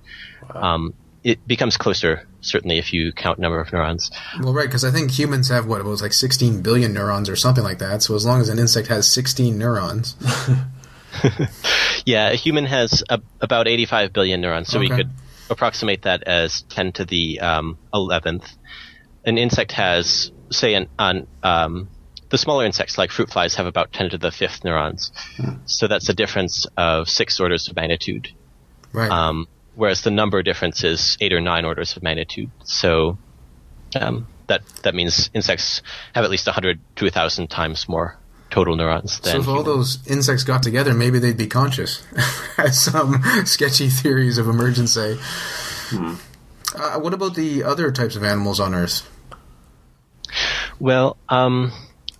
Um, 0.53 0.93
it 1.23 1.45
becomes 1.47 1.75
closer, 1.75 2.27
certainly, 2.41 2.77
if 2.77 2.93
you 2.93 3.11
count 3.11 3.39
number 3.39 3.59
of 3.59 3.73
neurons. 3.73 4.11
well, 4.39 4.53
right, 4.53 4.67
because 4.67 4.85
I 4.85 4.91
think 4.91 5.09
humans 5.09 5.49
have 5.49 5.65
what 5.65 5.81
it 5.81 5.85
was 5.85 6.03
like 6.03 6.13
16 6.13 6.61
billion 6.61 6.93
neurons 6.93 7.29
or 7.29 7.35
something 7.35 7.63
like 7.63 7.79
that. 7.79 8.03
So 8.03 8.13
as 8.13 8.23
long 8.25 8.41
as 8.41 8.49
an 8.49 8.59
insect 8.59 8.89
has 8.89 9.11
16 9.11 9.57
neurons, 9.57 10.15
Yeah, 12.05 12.29
a 12.29 12.35
human 12.35 12.65
has 12.65 13.03
a, 13.09 13.19
about 13.41 13.67
85 13.67 14.13
billion 14.13 14.41
neurons, 14.41 14.67
so 14.67 14.79
we 14.79 14.89
could 14.89 15.09
approximate 15.49 16.03
that 16.03 16.23
as 16.23 16.61
10 16.69 16.91
to 16.93 17.05
the 17.05 17.39
um, 17.39 17.77
11th. 17.93 18.45
An 19.25 19.39
insect 19.39 19.71
has, 19.71 20.31
say, 20.51 20.75
an, 20.75 20.87
an 20.99 21.27
um, 21.41 21.89
the 22.35 22.39
the 22.39 22.39
smaller 22.39 22.65
insects 22.65 22.97
like 22.97 23.11
fruit 23.11 23.29
flies 23.31 23.55
have 23.55 23.65
about 23.65 23.93
10 23.93 24.09
to 24.09 24.17
the 24.17 24.29
fifth 24.29 24.65
neurons. 24.65 25.13
So 25.67 25.87
that's 25.87 26.09
a 26.09 26.13
difference 26.13 26.67
of 26.75 27.07
six 27.07 27.39
orders 27.39 27.69
of 27.69 27.77
magnitude. 27.77 28.27
Right. 28.91 29.09
Um, 29.09 29.47
whereas 29.75 30.01
the 30.01 30.11
number 30.11 30.43
difference 30.43 30.83
is 30.83 31.17
eight 31.21 31.31
or 31.31 31.39
nine 31.39 31.63
orders 31.63 31.95
of 31.95 32.03
magnitude. 32.03 32.51
So 32.65 33.17
um, 33.97 34.27
that 34.47 34.65
that 34.83 34.93
means 34.93 35.29
insects 35.33 35.81
have 36.13 36.25
at 36.25 36.29
least 36.29 36.45
100 36.45 36.77
to 36.97 37.05
1,000 37.05 37.49
times 37.49 37.87
more 37.87 38.17
total 38.49 38.75
neurons 38.75 39.21
than 39.21 39.31
so 39.31 39.39
if 39.39 39.47
all 39.47 39.63
humans. 39.63 40.03
those 40.03 40.07
insects 40.11 40.43
got 40.43 40.61
together, 40.61 40.93
maybe 40.93 41.19
they'd 41.19 41.37
be 41.37 41.47
conscious, 41.47 42.03
as 42.57 42.77
some 42.77 43.23
sketchy 43.45 43.87
theories 43.87 44.37
of 44.37 44.49
emergence 44.49 44.93
say. 44.93 45.17
Uh, 46.75 46.99
what 46.99 47.13
about 47.13 47.35
the 47.35 47.63
other 47.63 47.93
types 47.93 48.17
of 48.17 48.25
animals 48.25 48.59
on 48.59 48.75
Earth? 48.75 49.09
Well, 50.79 51.15
um, 51.29 51.71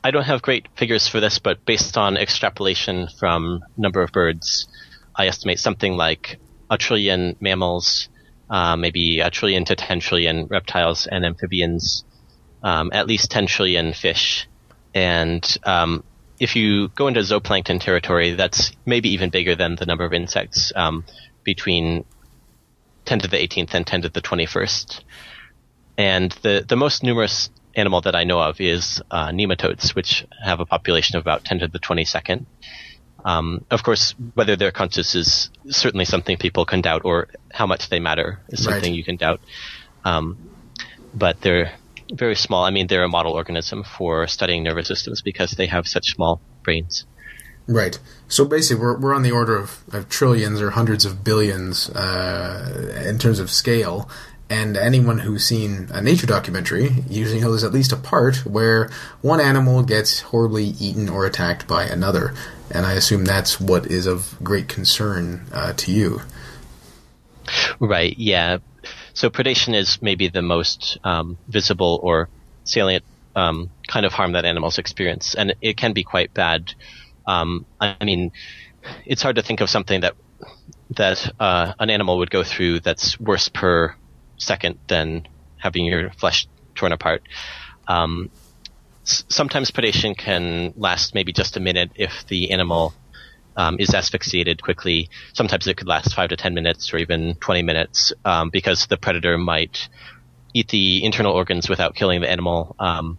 I 0.05 0.12
don't 0.12 0.25
have 0.25 0.43
great 0.43 0.67
figures 0.75 1.07
for 1.07 1.19
this, 1.19 1.39
but 1.39 1.65
based 1.65 1.97
on 1.97 2.15
extrapolation 2.15 3.07
from 3.07 3.63
number 3.75 4.03
of 4.03 4.12
birds, 4.12 4.67
I 5.15 5.25
estimate 5.25 5.57
something 5.57 5.97
like 5.97 6.38
a 6.69 6.77
trillion 6.77 7.35
mammals, 7.39 8.07
uh, 8.47 8.75
maybe 8.75 9.21
a 9.21 9.31
trillion 9.31 9.65
to 9.65 9.75
10 9.75 10.01
trillion 10.01 10.45
reptiles 10.45 11.07
and 11.07 11.25
amphibians, 11.25 12.03
um, 12.62 12.91
at 12.93 13.07
least 13.07 13.31
10 13.31 13.47
trillion 13.47 13.93
fish. 13.93 14.47
And 14.93 15.43
um, 15.63 16.03
if 16.39 16.55
you 16.55 16.89
go 16.89 17.07
into 17.07 17.21
zooplankton 17.21 17.81
territory, 17.81 18.35
that's 18.35 18.74
maybe 18.85 19.09
even 19.09 19.31
bigger 19.31 19.55
than 19.55 19.75
the 19.75 19.88
number 19.88 20.05
of 20.05 20.13
insects, 20.13 20.71
um, 20.75 21.03
between 21.43 22.05
10 23.05 23.21
to 23.21 23.27
the 23.27 23.38
18th 23.38 23.74
and 23.74 23.88
10 23.88 24.03
to 24.03 24.09
the 24.09 24.21
21st. 24.21 25.01
And 25.97 26.31
the, 26.43 26.63
the 26.67 26.75
most 26.75 27.01
numerous 27.01 27.50
animal 27.75 28.01
that 28.01 28.15
I 28.15 28.24
know 28.24 28.39
of 28.39 28.60
is 28.62 29.01
uh, 29.12 29.29
nematodes, 29.29 29.96
which 29.96 30.25
have 30.44 30.60
a 30.60 30.65
population 30.65 31.17
of 31.17 31.22
about 31.22 31.44
10 31.44 31.60
to 31.60 31.67
the 31.67 31.79
22nd. 31.79 32.46
Um, 33.24 33.65
of 33.72 33.84
course, 33.84 34.13
whether 34.36 34.55
they're 34.55 34.72
conscious 34.72 35.15
is 35.15 35.50
certainly 35.70 36.05
something 36.05 36.38
people 36.38 36.65
can 36.65 36.82
doubt, 36.82 37.01
or 37.05 37.27
how 37.51 37.65
much 37.65 37.89
they 37.89 38.00
matter 38.00 38.39
is 38.50 38.65
Right. 38.65 38.74
something 38.74 38.94
you 38.94 39.03
can 39.03 39.15
doubt. 39.15 39.41
Um, 40.03 40.38
but 41.13 41.41
they're 41.41 41.72
very 42.13 42.36
small. 42.36 42.63
I 42.65 42.70
mean, 42.70 42.86
they're 42.88 43.03
a 43.03 43.10
model 43.10 43.34
organism 43.34 43.84
for 43.84 44.27
studying 44.27 44.63
nervous 44.63 44.88
systems 44.88 45.22
because 45.24 45.51
they 45.51 45.65
have 45.65 45.88
such 45.88 46.12
small 46.13 46.39
brains. 46.62 47.05
Right. 47.67 47.98
So 48.27 48.46
basically, 48.46 48.84
we're, 48.84 49.00
we're 49.00 49.15
on 49.15 49.24
the 49.24 49.32
order 49.32 49.58
of, 49.58 49.79
of 49.91 50.08
trillions 50.08 50.62
or 50.62 50.70
hundreds 50.72 51.03
of 51.03 51.24
billions 51.24 51.89
uh, 51.89 53.03
in 53.08 53.17
terms 53.17 53.39
of 53.39 53.50
scale. 53.50 54.08
And 54.49 54.77
anyone 54.77 55.19
who's 55.19 55.43
seen 55.43 55.87
a 55.91 56.01
nature 56.01 56.27
documentary 56.27 56.89
usually 57.09 57.41
knows 57.41 57.63
at 57.63 57.73
least 57.73 57.91
a 57.91 57.97
part 57.97 58.45
where 58.45 58.91
one 59.21 59.41
animal 59.41 59.81
gets 59.81 60.21
horribly 60.21 60.65
eaten 60.79 61.09
or 61.09 61.25
attacked 61.25 61.67
by 61.67 61.85
another. 61.85 62.33
And 62.69 62.85
I 62.85 62.93
assume 62.93 63.25
that's 63.25 63.59
what 63.59 63.87
is 63.87 64.05
of 64.05 64.37
great 64.43 64.67
concern 64.67 65.45
uh, 65.51 65.73
to 65.73 65.91
you. 65.91 66.21
Right. 67.79 68.15
Yeah. 68.17 68.59
So 69.13 69.29
predation 69.29 69.73
is 69.73 70.01
maybe 70.01 70.27
the 70.27 70.41
most 70.41 70.97
um, 71.03 71.37
visible 71.47 71.99
or 72.03 72.29
salient 72.65 73.03
um, 73.35 73.69
kind 73.87 74.05
of 74.05 74.13
harm 74.13 74.33
that 74.33 74.45
animals 74.45 74.77
experience, 74.77 75.35
and 75.35 75.55
it 75.61 75.77
can 75.77 75.93
be 75.93 76.03
quite 76.03 76.33
bad. 76.33 76.73
Um, 77.27 77.65
I 77.79 78.03
mean, 78.03 78.31
it's 79.05 79.21
hard 79.21 79.35
to 79.37 79.41
think 79.41 79.61
of 79.61 79.69
something 79.69 80.01
that 80.01 80.15
that 80.91 81.31
uh, 81.39 81.73
an 81.79 81.89
animal 81.89 82.19
would 82.19 82.29
go 82.29 82.43
through 82.43 82.79
that's 82.81 83.19
worse 83.19 83.49
per 83.49 83.95
second 84.38 84.80
than 84.88 85.27
having 85.58 85.86
your 85.86 86.12
flesh 86.12 86.48
torn 86.75 86.92
apart. 86.92 87.24
Um, 87.88 88.30
sometimes 89.04 89.72
predation 89.72 90.18
can 90.18 90.74
last 90.75 91.13
maybe 91.13 91.32
just 91.32 91.58
a 91.58 91.60
minute 91.60 91.92
if 91.96 92.25
the 92.27 92.51
animal 92.51 92.94
um, 93.56 93.77
is 93.80 93.94
asphyxiated 93.94 94.62
quickly. 94.62 95.10
Sometimes 95.34 95.68
it 95.68 95.77
could 95.77 95.88
last 95.88 96.13
five 96.13 96.30
to 96.30 96.36
ten 96.36 96.54
minutes 96.54 96.94
or 96.94 96.98
even 96.98 97.36
20 97.36 97.63
minutes 97.63 98.13
um, 98.25 98.50
because 98.50 98.88
the 98.88 98.98
predator 98.98 99.38
might 99.38 99.88
eat 100.54 100.70
the 100.70 101.04
internal 101.04 101.34
organs 101.34 101.70
without 101.70 101.96
killing 101.96 102.22
the 102.22 102.30
animal. 102.30 102.75
Um, 102.80 103.18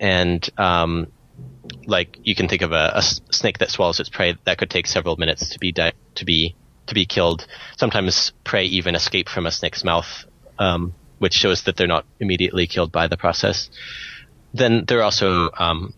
and 0.00 0.48
um, 0.58 1.08
like 1.86 2.18
you 2.22 2.34
can 2.34 2.48
think 2.48 2.62
of 2.62 2.72
a 2.72 3.02
snake 3.02 3.58
that 3.58 3.70
swallows 3.70 4.00
its 4.00 4.08
prey 4.08 4.36
that 4.44 4.58
could 4.58 4.70
take 4.70 4.86
several 4.86 5.16
minutes 5.16 5.50
to 5.50 5.58
be 5.58 5.72
di- 5.72 5.92
to 6.16 6.24
be 6.24 6.54
to 6.88 6.94
be 6.94 7.06
killed. 7.06 7.46
Sometimes 7.76 8.32
prey 8.44 8.64
even 8.64 8.94
escape 8.94 9.28
from 9.28 9.46
a 9.46 9.50
snake's 9.50 9.84
mouth, 9.84 10.24
um, 10.58 10.94
which 11.18 11.34
shows 11.34 11.62
that 11.62 11.76
they're 11.76 11.86
not 11.86 12.04
immediately 12.20 12.66
killed 12.66 12.92
by 12.92 13.06
the 13.06 13.16
process. 13.16 13.70
Then 14.52 14.84
there 14.86 14.98
are 14.98 15.04
also 15.04 15.50
um, 15.58 15.94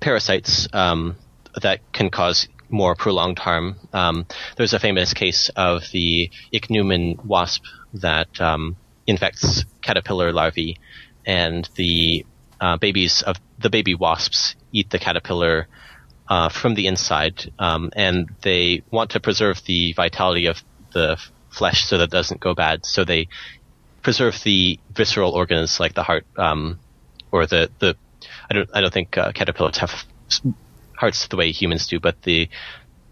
parasites 0.00 0.68
um, 0.72 1.16
that 1.62 1.80
can 1.92 2.10
cause 2.10 2.48
more 2.68 2.94
prolonged 2.94 3.38
harm. 3.38 3.76
Um, 3.92 4.26
there's 4.56 4.72
a 4.72 4.80
famous 4.80 5.14
case 5.14 5.50
of 5.56 5.82
the 5.92 6.30
ichneumon 6.52 7.24
wasp 7.24 7.64
that 7.94 8.40
um, 8.40 8.76
infects 9.06 9.64
caterpillar 9.82 10.32
larvae, 10.32 10.78
and 11.24 11.68
the 11.76 12.26
uh, 12.60 12.76
babies 12.76 13.22
of 13.22 13.36
the 13.58 13.70
baby 13.70 13.94
wasps 13.94 14.56
eat 14.72 14.90
the 14.90 14.98
caterpillar 14.98 15.68
uh, 16.28 16.48
from 16.48 16.74
the 16.74 16.86
inside, 16.86 17.52
um, 17.58 17.90
and 17.94 18.28
they 18.42 18.82
want 18.90 19.10
to 19.10 19.20
preserve 19.20 19.62
the 19.64 19.92
vitality 19.92 20.46
of 20.46 20.62
the 20.92 21.20
flesh 21.50 21.84
so 21.84 21.98
that 21.98 22.04
it 22.04 22.10
doesn't 22.10 22.40
go 22.40 22.54
bad. 22.54 22.84
So 22.84 23.04
they 23.04 23.28
preserve 24.02 24.40
the 24.44 24.78
visceral 24.92 25.32
organs 25.32 25.80
like 25.80 25.94
the 25.94 26.02
heart, 26.02 26.26
um, 26.36 26.78
or 27.32 27.46
the 27.46 27.70
the. 27.78 27.96
I 28.50 28.54
don't 28.54 28.70
I 28.74 28.80
don't 28.80 28.92
think 28.92 29.16
uh, 29.18 29.32
caterpillars 29.32 29.78
have 29.78 30.04
hearts 30.96 31.28
the 31.28 31.36
way 31.36 31.52
humans 31.52 31.86
do, 31.86 32.00
but 32.00 32.22
the 32.22 32.48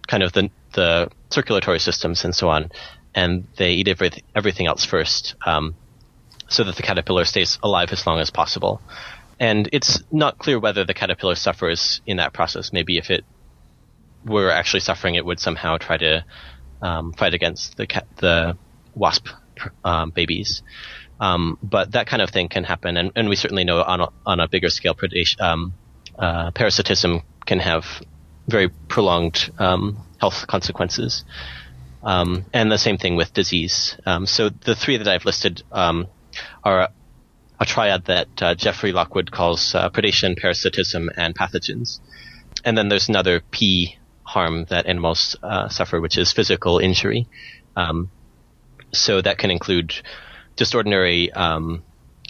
kind 0.06 0.22
of 0.22 0.32
the 0.32 0.50
the 0.72 1.10
circulatory 1.30 1.78
systems 1.78 2.24
and 2.24 2.34
so 2.34 2.48
on, 2.48 2.70
and 3.14 3.46
they 3.56 3.72
eat 3.74 3.88
every, 3.88 4.10
everything 4.34 4.66
else 4.66 4.84
first, 4.84 5.34
um, 5.46 5.74
so 6.48 6.64
that 6.64 6.76
the 6.76 6.82
caterpillar 6.82 7.24
stays 7.24 7.58
alive 7.62 7.90
as 7.92 8.06
long 8.06 8.18
as 8.18 8.30
possible. 8.30 8.80
And 9.40 9.68
it's 9.72 10.02
not 10.10 10.38
clear 10.38 10.58
whether 10.58 10.84
the 10.84 10.94
caterpillar 10.94 11.34
suffers 11.34 12.00
in 12.06 12.18
that 12.18 12.32
process. 12.32 12.72
Maybe 12.72 12.98
if 12.98 13.10
it 13.10 13.24
were 14.24 14.50
actually 14.50 14.80
suffering, 14.80 15.16
it 15.16 15.24
would 15.24 15.40
somehow 15.40 15.76
try 15.78 15.96
to 15.96 16.24
um, 16.82 17.12
fight 17.12 17.34
against 17.34 17.76
the 17.76 17.86
the 18.16 18.56
wasp 18.94 19.28
um, 19.84 20.10
babies. 20.10 20.62
Um, 21.20 21.58
but 21.62 21.92
that 21.92 22.06
kind 22.06 22.22
of 22.22 22.30
thing 22.30 22.48
can 22.48 22.64
happen, 22.64 22.96
and, 22.96 23.12
and 23.14 23.28
we 23.28 23.36
certainly 23.36 23.64
know 23.64 23.82
on 23.82 24.00
a, 24.00 24.08
on 24.26 24.40
a 24.40 24.48
bigger 24.48 24.68
scale, 24.68 24.94
predation, 24.94 25.40
um, 25.40 25.74
uh, 26.18 26.50
parasitism 26.50 27.22
can 27.46 27.60
have 27.60 27.84
very 28.48 28.68
prolonged 28.68 29.50
um, 29.58 30.04
health 30.20 30.46
consequences. 30.46 31.24
Um, 32.02 32.44
and 32.52 32.70
the 32.70 32.76
same 32.76 32.98
thing 32.98 33.16
with 33.16 33.32
disease. 33.32 33.96
So 34.26 34.50
the 34.50 34.74
three 34.74 34.98
that 34.98 35.08
I've 35.08 35.24
listed 35.24 35.62
are 35.72 36.90
a, 37.64 37.66
triad 37.66 38.04
that 38.04 38.42
uh, 38.42 38.54
Jeffrey 38.54 38.92
Lockwood 38.92 39.30
calls 39.30 39.74
uh, 39.74 39.90
predation, 39.90 40.36
parasitism, 40.36 41.10
and 41.16 41.34
pathogens. 41.34 42.00
And 42.64 42.76
then 42.76 42.88
there's 42.88 43.08
another 43.08 43.40
P 43.50 43.98
harm 44.22 44.66
that 44.66 44.86
animals 44.86 45.36
uh, 45.42 45.68
suffer, 45.68 46.00
which 46.00 46.18
is 46.18 46.32
physical 46.32 46.78
injury. 46.78 47.26
Um, 47.76 48.10
so 48.92 49.20
that 49.20 49.38
can 49.38 49.50
include 49.50 49.94
just 50.56 50.74
ordinary 50.74 51.32
um, 51.32 51.82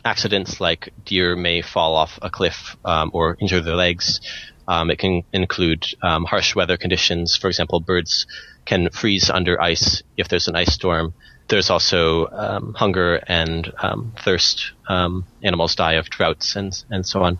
accidents 0.05 0.61
like 0.61 0.93
deer 1.05 1.37
may 1.37 1.63
fall 1.63 1.95
off 1.95 2.19
a 2.23 2.31
cliff 2.31 2.77
um, 2.85 3.11
or 3.13 3.37
injure 3.41 3.61
their 3.61 3.77
legs. 3.77 4.21
Um, 4.67 4.91
it 4.91 4.99
can 4.99 5.23
include 5.33 5.85
um, 6.03 6.25
harsh 6.25 6.55
weather 6.55 6.77
conditions. 6.77 7.37
For 7.37 7.49
example, 7.49 7.81
birds 7.81 8.27
can 8.65 8.89
freeze 8.91 9.29
under 9.29 9.61
ice 9.61 10.03
if 10.17 10.29
there's 10.29 10.49
an 10.49 10.57
ice 10.57 10.73
storm. 10.73 11.13
There's 11.49 11.71
also 11.71 12.27
um, 12.29 12.75
hunger 12.75 13.17
and 13.17 13.71
um, 13.79 14.15
thirst. 14.25 14.73
Um, 14.89 15.27
animals 15.43 15.75
die 15.75 15.95
of 15.95 16.09
droughts 16.11 16.57
and 16.57 16.85
and 16.91 17.07
so 17.07 17.23
on. 17.23 17.39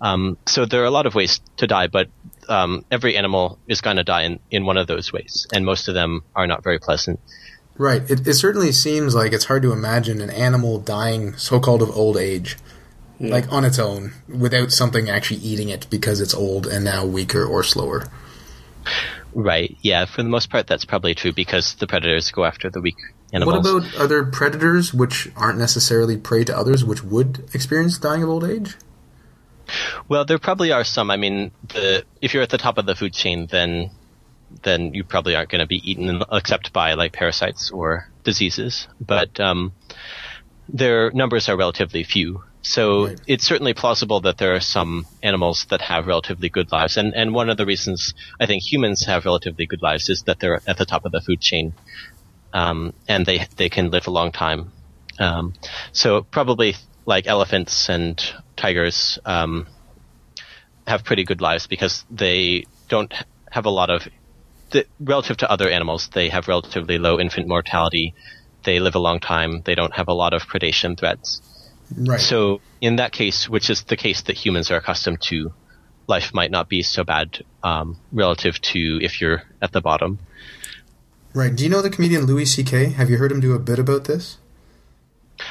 Um, 0.00 0.36
so 0.46 0.66
there 0.66 0.82
are 0.82 0.86
a 0.86 0.90
lot 0.90 1.06
of 1.06 1.14
ways 1.14 1.40
to 1.58 1.66
die, 1.66 1.86
but 1.86 2.08
um, 2.48 2.84
every 2.90 3.16
animal 3.16 3.58
is 3.68 3.80
going 3.80 3.98
to 3.98 4.04
die 4.04 4.22
in, 4.22 4.40
in 4.50 4.66
one 4.66 4.76
of 4.76 4.88
those 4.88 5.12
ways, 5.12 5.46
and 5.54 5.64
most 5.64 5.86
of 5.86 5.94
them 5.94 6.24
are 6.34 6.46
not 6.48 6.64
very 6.64 6.80
pleasant. 6.80 7.20
Right. 7.78 8.02
It, 8.10 8.26
it 8.26 8.34
certainly 8.34 8.72
seems 8.72 9.14
like 9.14 9.32
it's 9.32 9.44
hard 9.44 9.62
to 9.62 9.72
imagine 9.72 10.20
an 10.20 10.30
animal 10.30 10.78
dying 10.78 11.36
so-called 11.36 11.82
of 11.82 11.96
old 11.96 12.16
age, 12.16 12.58
like 13.20 13.50
on 13.52 13.64
its 13.64 13.78
own, 13.78 14.12
without 14.28 14.72
something 14.72 15.08
actually 15.08 15.40
eating 15.40 15.68
it 15.68 15.86
because 15.88 16.20
it's 16.20 16.34
old 16.34 16.66
and 16.66 16.84
now 16.84 17.06
weaker 17.06 17.44
or 17.44 17.62
slower. 17.62 18.08
Right. 19.32 19.76
Yeah. 19.80 20.04
For 20.04 20.22
the 20.22 20.28
most 20.28 20.50
part, 20.50 20.66
that's 20.66 20.84
probably 20.84 21.14
true 21.14 21.32
because 21.32 21.76
the 21.76 21.86
predators 21.86 22.30
go 22.30 22.44
after 22.44 22.68
the 22.68 22.80
weak 22.80 22.96
animals. 23.32 23.64
What 23.64 23.84
about 23.84 23.94
other 23.96 24.24
predators 24.24 24.92
which 24.94 25.30
aren't 25.36 25.58
necessarily 25.58 26.16
prey 26.16 26.44
to 26.44 26.56
others, 26.56 26.84
which 26.84 27.02
would 27.02 27.48
experience 27.54 27.98
dying 27.98 28.22
of 28.22 28.28
old 28.28 28.44
age? 28.44 28.76
Well, 30.08 30.24
there 30.24 30.38
probably 30.38 30.72
are 30.72 30.84
some. 30.84 31.10
I 31.10 31.16
mean, 31.16 31.50
the 31.68 32.04
if 32.20 32.34
you're 32.34 32.42
at 32.42 32.50
the 32.50 32.58
top 32.58 32.78
of 32.78 32.86
the 32.86 32.94
food 32.94 33.12
chain, 33.14 33.46
then 33.46 33.90
then 34.62 34.92
you 34.92 35.02
probably 35.04 35.34
aren't 35.34 35.48
going 35.50 35.60
to 35.60 35.66
be 35.66 35.80
eaten 35.90 36.22
except 36.30 36.72
by 36.72 36.92
like 36.94 37.12
parasites 37.12 37.70
or 37.70 38.08
diseases. 38.22 38.86
But 39.00 39.40
um, 39.40 39.72
their 40.68 41.10
numbers 41.12 41.48
are 41.48 41.56
relatively 41.56 42.04
few. 42.04 42.42
So 42.64 43.06
Right. 43.06 43.20
it's 43.26 43.44
certainly 43.44 43.74
plausible 43.74 44.20
that 44.20 44.38
there 44.38 44.54
are 44.54 44.60
some 44.60 45.06
animals 45.22 45.66
that 45.70 45.80
have 45.80 46.06
relatively 46.06 46.48
good 46.48 46.70
lives, 46.70 46.96
and 46.96 47.14
and 47.14 47.34
one 47.34 47.48
of 47.50 47.56
the 47.56 47.66
reasons 47.66 48.14
I 48.38 48.46
think 48.46 48.62
humans 48.62 49.04
have 49.06 49.24
relatively 49.24 49.66
good 49.66 49.82
lives 49.82 50.08
is 50.08 50.22
that 50.24 50.38
they're 50.38 50.60
at 50.66 50.76
the 50.76 50.84
top 50.84 51.04
of 51.04 51.12
the 51.12 51.20
food 51.20 51.40
chain, 51.40 51.72
um, 52.52 52.92
and 53.08 53.26
they 53.26 53.46
they 53.56 53.68
can 53.68 53.90
live 53.90 54.06
a 54.06 54.10
long 54.10 54.32
time. 54.32 54.72
Um, 55.18 55.54
so 55.92 56.22
probably 56.22 56.74
like 57.06 57.26
elephants 57.26 57.88
and 57.88 58.22
tigers 58.56 59.18
um, 59.24 59.66
have 60.86 61.04
pretty 61.04 61.24
good 61.24 61.40
lives 61.40 61.66
because 61.66 62.04
they 62.10 62.64
don't 62.88 63.12
have 63.50 63.66
a 63.66 63.70
lot 63.70 63.90
of 63.90 64.08
the, 64.70 64.86
relative 65.00 65.36
to 65.38 65.50
other 65.50 65.68
animals. 65.68 66.08
They 66.12 66.28
have 66.28 66.48
relatively 66.48 66.98
low 66.98 67.20
infant 67.20 67.48
mortality. 67.48 68.14
They 68.64 68.80
live 68.80 68.94
a 68.94 69.00
long 69.00 69.20
time. 69.20 69.62
They 69.64 69.74
don't 69.74 69.94
have 69.94 70.08
a 70.08 70.14
lot 70.14 70.32
of 70.32 70.42
predation 70.42 70.98
threats. 70.98 71.40
Right. 71.96 72.20
So 72.20 72.60
in 72.80 72.96
that 72.96 73.12
case, 73.12 73.48
which 73.48 73.68
is 73.68 73.84
the 73.84 73.96
case 73.96 74.22
that 74.22 74.36
humans 74.36 74.70
are 74.70 74.76
accustomed 74.76 75.20
to, 75.22 75.52
life 76.06 76.32
might 76.32 76.50
not 76.50 76.68
be 76.68 76.82
so 76.82 77.04
bad 77.04 77.44
um, 77.62 77.98
relative 78.12 78.60
to 78.60 78.98
if 79.02 79.20
you're 79.20 79.42
at 79.60 79.72
the 79.72 79.80
bottom. 79.80 80.18
Right. 81.34 81.54
Do 81.54 81.64
you 81.64 81.70
know 81.70 81.82
the 81.82 81.90
comedian 81.90 82.26
Louis 82.26 82.44
C.K.? 82.44 82.90
Have 82.90 83.10
you 83.10 83.18
heard 83.18 83.32
him 83.32 83.40
do 83.40 83.54
a 83.54 83.58
bit 83.58 83.78
about 83.78 84.04
this? 84.04 84.38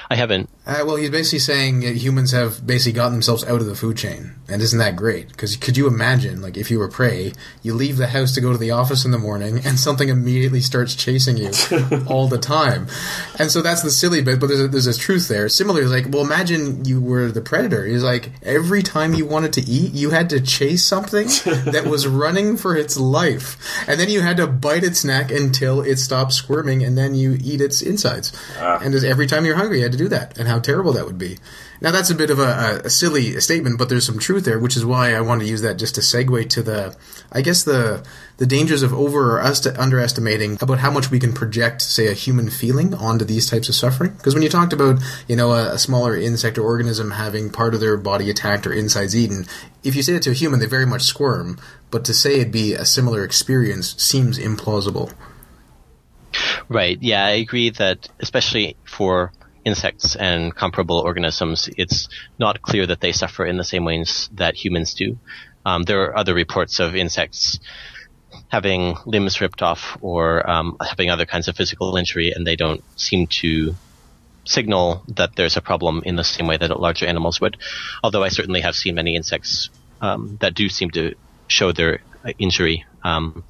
I 0.10 0.16
haven't. 0.16 0.50
Uh, 0.66 0.84
well, 0.86 0.96
he's 0.96 1.10
basically 1.10 1.40
saying 1.40 1.80
that 1.80 1.96
humans 1.96 2.32
have 2.32 2.66
basically 2.66 2.94
gotten 2.94 3.14
themselves 3.14 3.44
out 3.46 3.62
of 3.62 3.66
the 3.66 3.76
food 3.76 3.98
chain, 3.98 4.36
and 4.48 4.62
isn't 4.62 4.78
that 4.78 4.96
great? 4.96 5.28
Because 5.30 5.56
could 5.56 5.76
you 5.76 5.88
imagine, 5.88 6.42
like, 6.42 6.56
if 6.56 6.70
you 6.70 6.78
were 6.78 6.88
prey, 6.88 7.34
you 7.64 7.74
leave 7.74 7.98
the 7.98 8.08
house 8.08 8.34
to 8.36 8.42
go 8.42 8.52
to 8.52 8.58
the 8.58 8.72
office 8.72 9.04
in 9.04 9.12
the 9.12 9.18
morning, 9.18 9.60
and 9.66 9.80
something 9.80 10.10
immediately 10.10 10.62
starts 10.62 10.96
chasing 10.96 11.38
you 11.38 11.52
all 12.08 12.28
the 12.28 12.38
time, 12.38 12.88
and 13.40 13.50
so 13.50 13.62
that's 13.62 13.82
the 13.82 13.90
silly 13.90 14.22
bit. 14.22 14.40
But 14.40 14.48
there's 14.48 14.62
a, 14.62 14.68
there's 14.68 14.88
a 14.88 14.98
truth 14.98 15.28
there. 15.28 15.50
Similarly, 15.50 15.88
like, 15.88 16.14
well, 16.14 16.24
imagine 16.24 16.86
you 16.86 17.02
were 17.02 17.32
the 17.32 17.42
predator. 17.42 17.86
He's 17.86 18.04
like, 18.04 18.30
every 18.44 18.84
time 18.84 19.16
you 19.16 19.26
wanted 19.26 19.54
to 19.54 19.62
eat, 19.62 19.94
you 19.94 20.12
had 20.12 20.30
to 20.30 20.40
chase 20.40 20.86
something 20.86 21.28
that 21.72 21.86
was 21.90 22.06
running 22.08 22.56
for 22.56 22.76
its 22.76 22.98
life, 22.98 23.58
and 23.88 24.00
then 24.00 24.10
you 24.10 24.22
had 24.22 24.38
to 24.38 24.46
bite 24.46 24.84
its 24.84 25.04
neck 25.04 25.32
until 25.32 25.82
it 25.82 25.98
stopped 25.98 26.34
squirming, 26.34 26.84
and 26.84 26.96
then 26.98 27.16
you 27.16 27.38
eat 27.42 27.62
its 27.62 27.82
insides. 27.82 28.32
And 28.60 28.94
every 29.04 29.26
time 29.26 29.46
you're 29.46 29.56
hungry, 29.56 29.81
had 29.84 29.92
to 29.92 29.98
do 29.98 30.08
that, 30.10 30.38
and 30.38 30.48
how 30.48 30.60
terrible 30.60 30.94
that 30.94 31.06
would 31.06 31.18
be. 31.18 31.38
Now 31.82 31.92
that's 31.92 32.10
a 32.10 32.16
bit 32.16 32.30
of 32.30 32.40
a, 32.40 32.82
a 32.86 32.90
silly 32.90 33.40
statement, 33.40 33.80
but 33.80 33.90
there's 33.90 34.06
some 34.06 34.20
truth 34.20 34.46
there, 34.46 34.60
which 34.60 34.78
is 34.78 34.86
why 34.86 35.14
I 35.14 35.22
want 35.22 35.42
to 35.42 35.48
use 35.48 35.62
that 35.62 35.78
just 35.78 35.96
to 35.96 36.02
segue 36.02 36.50
to 36.50 36.62
the, 36.62 36.96
I 37.32 37.42
guess 37.42 37.64
the 37.64 38.06
the 38.38 38.46
dangers 38.48 38.82
of 38.82 38.92
over 38.92 39.38
or 39.38 39.42
est- 39.42 39.78
underestimating 39.78 40.58
about 40.62 40.80
how 40.80 40.90
much 40.90 41.12
we 41.12 41.20
can 41.20 41.32
project, 41.32 41.82
say, 41.82 42.08
a 42.08 42.14
human 42.14 42.50
feeling 42.50 42.94
onto 42.96 43.24
these 43.24 43.48
types 43.50 43.70
of 43.70 43.76
suffering. 43.76 44.14
Because 44.14 44.34
when 44.34 44.42
you 44.42 44.50
talked 44.50 44.74
about, 44.74 45.00
you 45.28 45.36
know, 45.36 45.52
a, 45.52 45.74
a 45.74 45.78
smaller 45.78 46.18
insect 46.18 46.58
or 46.58 46.64
organism 46.64 47.12
having 47.12 47.52
part 47.52 47.76
of 47.76 47.82
their 47.82 47.98
body 47.98 48.32
attacked 48.32 48.66
or 48.66 48.74
insides 48.74 49.16
eaten, 49.16 49.46
if 49.84 49.96
you 49.96 50.02
say 50.02 50.14
it 50.16 50.24
to 50.24 50.32
a 50.32 50.34
human, 50.34 50.60
they 50.60 50.66
very 50.66 50.88
much 50.88 51.04
squirm. 51.04 51.60
But 51.92 52.04
to 52.06 52.14
say 52.14 52.40
it'd 52.40 52.52
be 52.52 52.74
a 52.74 52.86
similar 52.86 53.24
experience 53.24 53.96
seems 54.02 54.40
implausible. 54.40 55.14
Right. 56.70 56.98
Yeah, 57.02 57.26
I 57.26 57.32
agree 57.32 57.70
that 57.72 58.10
especially 58.20 58.76
for 58.86 59.32
insects 59.66 60.16
and 60.16 60.56
comparable 60.56 61.00
organisms, 61.00 61.70
it's 61.78 62.08
not 62.40 62.62
clear 62.62 62.86
that 62.88 63.02
they 63.02 63.12
suffer 63.12 63.46
in 63.46 63.58
the 63.58 63.64
same 63.64 63.86
ways 63.86 64.30
that 64.34 64.56
humans 64.56 64.94
do. 64.94 65.18
Um, 65.66 65.84
there 65.84 66.02
are 66.04 66.18
other 66.18 66.34
reports 66.34 66.80
of 66.80 66.96
insects 66.96 67.60
having 68.50 68.96
limbs 69.06 69.42
ripped 69.42 69.62
off 69.62 69.98
or 70.02 70.50
um, 70.50 70.78
having 70.82 71.10
other 71.10 71.26
kinds 71.26 71.48
of 71.48 71.56
physical 71.56 71.96
injury, 71.98 72.32
and 72.32 72.46
they 72.46 72.56
don't 72.56 72.84
seem 73.00 73.28
to 73.28 73.76
signal 74.46 75.04
that 75.08 75.36
there's 75.36 75.58
a 75.58 75.62
problem 75.62 76.02
in 76.06 76.16
the 76.16 76.24
same 76.24 76.48
way 76.48 76.58
that 76.58 76.80
larger 76.80 77.06
animals 77.06 77.40
would. 77.40 77.58
Although 78.04 78.24
I 78.24 78.30
certainly 78.30 78.62
have 78.62 78.76
seen 78.76 78.96
many 78.96 79.16
insects 79.16 79.70
um, 80.02 80.38
that 80.42 80.56
do 80.56 80.68
seem 80.70 80.90
to 80.92 81.16
show 81.48 81.72
their 81.72 82.02
uh, 82.26 82.32
injury. 82.40 82.86
Um, 83.04 83.44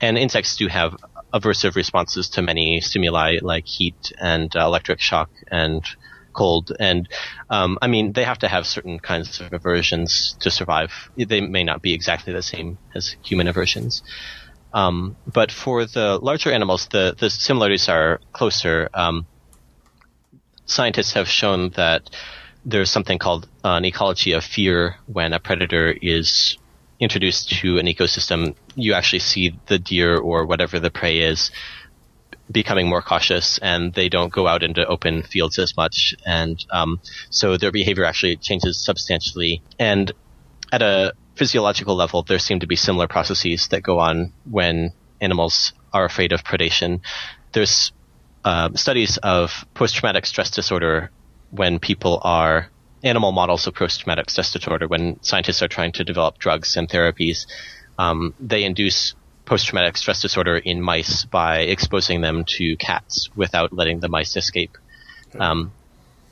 and 0.00 0.16
insects 0.16 0.56
do 0.56 0.68
have 0.68 0.96
aversive 1.32 1.76
responses 1.76 2.28
to 2.30 2.42
many 2.42 2.80
stimuli 2.80 3.38
like 3.42 3.66
heat 3.66 4.12
and 4.20 4.54
uh, 4.56 4.64
electric 4.64 5.00
shock 5.00 5.30
and 5.50 5.84
cold. 6.32 6.72
And 6.78 7.08
um, 7.50 7.78
I 7.82 7.88
mean, 7.88 8.12
they 8.12 8.24
have 8.24 8.38
to 8.38 8.48
have 8.48 8.66
certain 8.66 8.98
kinds 8.98 9.40
of 9.40 9.52
aversions 9.52 10.36
to 10.40 10.50
survive. 10.50 10.92
They 11.16 11.40
may 11.40 11.64
not 11.64 11.82
be 11.82 11.92
exactly 11.94 12.32
the 12.32 12.42
same 12.42 12.78
as 12.94 13.16
human 13.24 13.48
aversions. 13.48 14.02
Um, 14.72 15.16
but 15.26 15.50
for 15.50 15.86
the 15.86 16.18
larger 16.18 16.52
animals, 16.52 16.88
the, 16.92 17.14
the 17.18 17.30
similarities 17.30 17.88
are 17.88 18.20
closer. 18.32 18.88
Um, 18.94 19.26
scientists 20.66 21.12
have 21.14 21.28
shown 21.28 21.70
that 21.70 22.10
there's 22.64 22.90
something 22.90 23.18
called 23.18 23.48
an 23.64 23.84
ecology 23.84 24.32
of 24.32 24.44
fear 24.44 24.96
when 25.06 25.32
a 25.32 25.40
predator 25.40 25.94
is 26.02 26.58
introduced 27.00 27.50
to 27.60 27.78
an 27.78 27.86
ecosystem. 27.86 28.54
You 28.74 28.94
actually 28.94 29.20
see 29.20 29.58
the 29.66 29.78
deer 29.78 30.16
or 30.16 30.46
whatever 30.46 30.80
the 30.80 30.90
prey 30.90 31.20
is 31.20 31.50
becoming 32.50 32.88
more 32.88 33.02
cautious 33.02 33.58
and 33.58 33.92
they 33.92 34.08
don't 34.08 34.32
go 34.32 34.46
out 34.46 34.62
into 34.62 34.86
open 34.86 35.22
fields 35.22 35.58
as 35.58 35.76
much. 35.76 36.14
And 36.24 36.64
um, 36.70 37.00
so 37.30 37.56
their 37.56 37.72
behavior 37.72 38.04
actually 38.04 38.36
changes 38.36 38.82
substantially. 38.82 39.62
And 39.78 40.12
at 40.72 40.82
a 40.82 41.12
physiological 41.36 41.94
level, 41.94 42.22
there 42.22 42.38
seem 42.38 42.60
to 42.60 42.66
be 42.66 42.76
similar 42.76 43.06
processes 43.06 43.68
that 43.68 43.82
go 43.82 43.98
on 43.98 44.32
when 44.50 44.92
animals 45.20 45.72
are 45.92 46.04
afraid 46.04 46.32
of 46.32 46.42
predation. 46.42 47.00
There's 47.52 47.92
uh, 48.44 48.70
studies 48.74 49.18
of 49.18 49.64
post-traumatic 49.74 50.26
stress 50.26 50.50
disorder 50.50 51.10
when 51.50 51.78
people 51.78 52.20
are 52.22 52.70
animal 53.02 53.32
models 53.32 53.66
of 53.66 53.74
post-traumatic 53.74 54.30
stress 54.30 54.52
disorder. 54.52 54.88
When 54.88 55.22
scientists 55.22 55.62
are 55.62 55.68
trying 55.68 55.92
to 55.92 56.04
develop 56.04 56.38
drugs 56.38 56.76
and 56.76 56.88
therapies, 56.88 57.46
um, 57.98 58.34
they 58.40 58.64
induce 58.64 59.14
post-traumatic 59.44 59.96
stress 59.96 60.20
disorder 60.20 60.56
in 60.56 60.82
mice 60.82 61.24
by 61.24 61.60
exposing 61.60 62.20
them 62.20 62.44
to 62.46 62.76
cats 62.76 63.30
without 63.34 63.72
letting 63.72 64.00
the 64.00 64.08
mice 64.08 64.36
escape. 64.36 64.76
Um, 65.38 65.72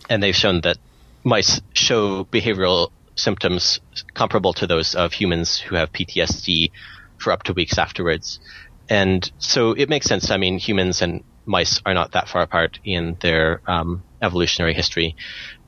and 0.08 0.22
they've 0.22 0.36
shown 0.36 0.60
that 0.62 0.78
mice 1.24 1.60
show 1.72 2.24
behavioral 2.24 2.90
symptoms 3.16 3.80
comparable 4.14 4.52
to 4.52 4.66
those 4.66 4.94
of 4.94 5.12
humans 5.12 5.58
who 5.58 5.76
have 5.76 5.92
PTSD 5.92 6.70
for 7.18 7.32
up 7.32 7.42
to 7.44 7.52
weeks 7.52 7.78
afterwards. 7.78 8.38
And 8.88 9.30
so 9.38 9.72
it 9.72 9.88
makes 9.88 10.06
sense. 10.06 10.30
I 10.30 10.36
mean, 10.36 10.58
humans 10.58 11.02
and 11.02 11.24
mice 11.46 11.80
are 11.86 11.94
not 11.94 12.12
that 12.12 12.28
far 12.28 12.42
apart 12.42 12.78
in 12.84 13.16
their 13.20 13.60
um, 13.66 14.02
evolutionary 14.20 14.74
history, 14.74 15.16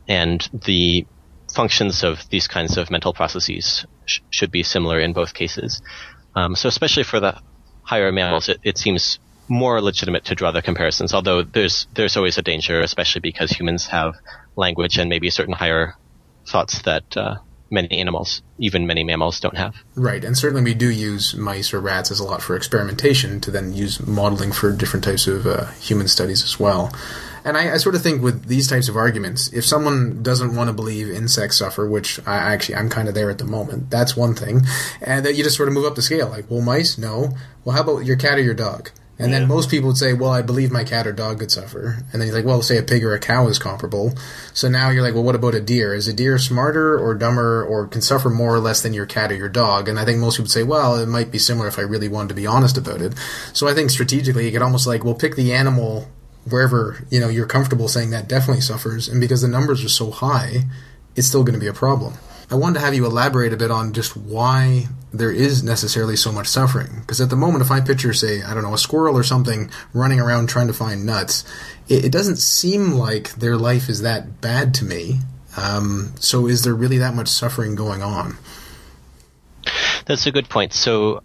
and 0.09 0.49
the 0.53 1.07
functions 1.53 2.03
of 2.03 2.29
these 2.31 2.49
kinds 2.49 2.77
of 2.77 2.90
mental 2.90 3.12
processes 3.12 3.87
sh- 4.07 4.21
should 4.31 4.51
be 4.51 4.62
similar 4.62 4.99
in 4.99 5.12
both 5.12 5.35
cases. 5.35 5.83
Um, 6.35 6.57
so, 6.57 6.68
especially 6.68 7.05
for 7.05 7.21
the 7.21 7.40
higher 7.83 8.12
mammals, 8.12 8.49
it, 8.49 8.59
it 8.62 8.79
seems 8.79 9.18
more 9.49 9.81
legitimate 9.81 10.27
to 10.27 10.35
draw 10.35 10.51
the 10.51 10.62
comparisons. 10.62 11.14
Although 11.14 11.42
there's 11.42 11.87
there's 11.94 12.16
always 12.16 12.38
a 12.38 12.42
danger, 12.42 12.81
especially 12.81 13.21
because 13.21 13.51
humans 13.51 13.87
have 13.87 14.14
language 14.57 14.99
and 14.99 15.09
maybe 15.09 15.31
certain 15.31 15.55
higher 15.55 15.94
thoughts 16.47 16.83
that 16.83 17.16
uh, 17.16 17.37
many 17.71 17.99
animals, 17.99 18.42
even 18.59 18.87
many 18.87 19.05
mammals, 19.05 19.40
don't 19.40 19.57
have. 19.57 19.75
Right, 19.94 20.25
and 20.25 20.37
certainly 20.37 20.62
we 20.62 20.75
do 20.75 20.90
use 20.90 21.35
mice 21.35 21.73
or 21.73 21.81
rats 21.81 22.11
as 22.11 22.21
a 22.21 22.25
lot 22.25 22.42
for 22.42 22.57
experimentation 22.57 23.40
to 23.40 23.51
then 23.51 23.73
use 23.73 24.07
modeling 24.07 24.53
for 24.53 24.73
different 24.73 25.05
types 25.05 25.27
of 25.27 25.47
uh, 25.47 25.66
human 25.73 26.09
studies 26.09 26.42
as 26.44 26.59
well. 26.61 26.92
And 27.48 27.56
I, 27.56 27.72
I 27.72 27.76
sort 27.78 27.94
of 27.94 28.02
think 28.02 28.20
with 28.22 28.44
these 28.44 28.68
types 28.68 28.90
of 28.90 28.96
arguments, 28.96 29.50
if 29.54 29.64
someone 29.64 30.22
doesn't 30.22 30.54
want 30.54 30.68
to 30.68 30.74
believe 30.74 31.08
insects 31.08 31.56
suffer, 31.56 31.88
which 31.88 32.20
I 32.26 32.37
actually 32.37 32.74
I'm 32.74 32.90
kind 32.90 33.08
of 33.08 33.14
there 33.14 33.30
at 33.30 33.38
the 33.38 33.46
moment, 33.46 33.88
that's 33.88 34.14
one 34.14 34.34
thing, 34.34 34.61
and 35.00 35.24
that 35.24 35.34
you 35.34 35.42
just 35.42 35.56
sort 35.56 35.68
of 35.68 35.74
move 35.74 35.87
up 35.87 35.94
the 35.94 36.02
scale. 36.02 36.28
Like, 36.28 36.50
well, 36.50 36.61
mice, 36.61 36.98
no. 36.98 37.30
Well, 37.64 37.74
how 37.74 37.82
about 37.82 38.04
your 38.04 38.16
cat 38.16 38.37
or 38.37 38.42
your 38.42 38.52
dog? 38.52 38.90
And 39.20 39.32
then 39.32 39.48
most 39.48 39.68
people 39.68 39.88
would 39.88 39.96
say, 39.96 40.12
well, 40.12 40.30
I 40.30 40.42
believe 40.42 40.70
my 40.70 40.84
cat 40.84 41.06
or 41.06 41.12
dog 41.12 41.40
could 41.40 41.50
suffer. 41.50 42.04
And 42.12 42.20
then 42.20 42.28
you're 42.28 42.37
like, 42.37 42.44
well, 42.44 42.62
say 42.62 42.78
a 42.78 42.84
pig 42.84 43.02
or 43.02 43.14
a 43.14 43.18
cow 43.18 43.48
is 43.48 43.58
comparable. 43.58 44.14
So 44.54 44.68
now 44.68 44.90
you're 44.90 45.02
like, 45.02 45.14
well, 45.14 45.24
what 45.24 45.34
about 45.34 45.56
a 45.56 45.61
deer? 45.61 45.92
Is 45.92 46.06
a 46.06 46.12
deer 46.12 46.38
smarter 46.38 46.96
or 46.96 47.16
dumber 47.16 47.64
or 47.64 47.88
can 47.88 48.00
suffer 48.00 48.30
more 48.30 48.54
or 48.54 48.61
less 48.61 48.80
than 48.80 48.92
your 48.92 49.06
cat 49.06 49.32
or 49.32 49.34
your 49.34 49.48
dog? 49.48 49.88
And 49.88 49.98
I 49.98 50.04
think 50.04 50.20
most 50.20 50.37
people 50.37 50.44
would 50.44 50.52
say, 50.52 50.62
well, 50.62 50.96
it 50.96 51.08
might 51.08 51.32
be 51.32 51.38
similar 51.38 51.66
if 51.66 51.80
I 51.80 51.82
really 51.82 52.06
wanted 52.06 52.28
to 52.28 52.34
be 52.34 52.46
honest 52.46 52.78
about 52.78 53.02
it. 53.02 53.14
So 53.52 53.66
I 53.66 53.74
think 53.74 53.90
strategically 53.90 54.46
you 54.46 54.52
could 54.52 54.62
almost 54.62 54.87
like, 54.87 55.02
well, 55.02 55.14
pick 55.14 55.34
the 55.34 55.52
animal 55.52 56.06
wherever, 56.50 57.04
you 57.11 57.20
know, 57.20 57.28
you're 57.28 57.46
comfortable 57.46 57.88
saying 57.88 58.11
that 58.11 58.28
definitely 58.28 58.61
suffers. 58.61 59.08
And 59.08 59.20
because 59.20 59.42
the 59.42 59.48
numbers 59.48 59.84
are 59.84 59.88
so 59.88 60.11
high, 60.11 60.64
it's 61.16 61.26
still 61.26 61.44
going 61.44 61.54
to 61.54 61.61
be 61.61 61.66
a 61.66 61.72
problem. 61.72 62.14
I 62.50 62.54
wanted 62.54 62.74
to 62.74 62.84
have 62.84 62.94
you 62.94 63.04
elaborate 63.04 63.52
a 63.52 63.56
bit 63.56 63.70
on 63.70 63.92
just 63.92 64.16
why 64.16 64.87
there 65.12 65.30
is 65.30 65.62
necessarily 65.62 66.16
so 66.16 66.32
much 66.32 66.46
suffering. 66.46 67.00
Because 67.00 67.20
at 67.20 67.28
the 67.28 67.37
moment, 67.37 67.62
if 67.62 67.70
I 67.70 67.80
picture, 67.80 68.12
say, 68.12 68.42
I 68.42 68.54
don't 68.54 68.62
know, 68.62 68.74
a 68.74 68.78
squirrel 68.78 69.16
or 69.16 69.22
something 69.22 69.70
running 69.92 70.20
around 70.20 70.48
trying 70.48 70.68
to 70.68 70.72
find 70.72 71.04
nuts, 71.04 71.44
it, 71.88 72.06
it 72.06 72.12
doesn't 72.12 72.37
seem 72.37 72.92
like 72.92 73.34
their 73.34 73.56
life 73.56 73.88
is 73.88 74.02
that 74.02 74.40
bad 74.40 74.74
to 74.74 74.84
me. 74.84 75.20
Um, 75.56 76.14
so 76.20 76.46
is 76.46 76.62
there 76.62 76.74
really 76.74 76.98
that 76.98 77.14
much 77.14 77.28
suffering 77.28 77.74
going 77.74 78.02
on? 78.02 78.38
That's 80.06 80.26
a 80.26 80.32
good 80.32 80.48
point. 80.48 80.72
So 80.72 81.22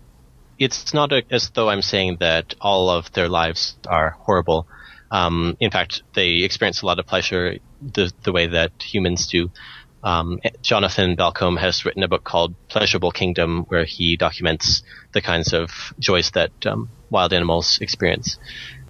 it's 0.60 0.94
not 0.94 1.12
as 1.32 1.50
though 1.52 1.70
I'm 1.70 1.82
saying 1.82 2.18
that 2.20 2.54
all 2.60 2.90
of 2.90 3.12
their 3.14 3.30
lives 3.30 3.76
are 3.88 4.12
horrible. 4.12 4.68
Um, 5.14 5.56
in 5.60 5.70
fact, 5.70 6.02
they 6.16 6.42
experience 6.42 6.82
a 6.82 6.88
lot 6.88 7.00
of 7.00 7.06
pleasure. 7.06 7.60
the 7.82 8.12
the 8.24 8.32
way 8.32 8.48
that 8.48 8.72
humans 8.82 9.28
do. 9.28 9.52
Um, 10.04 10.42
Jonathan 10.62 11.16
Balcombe 11.16 11.60
has 11.60 11.86
written 11.86 12.04
a 12.04 12.10
book 12.10 12.26
called 12.26 12.56
Pleasurable 12.68 13.12
Kingdom, 13.12 13.64
where 13.70 13.86
he 13.86 14.18
documents 14.18 14.84
the 15.14 15.22
kinds 15.22 15.54
of 15.54 15.70
joys 15.98 16.32
that 16.32 16.52
um, 16.66 16.90
wild 17.10 17.32
animals 17.32 17.78
experience. 17.80 18.38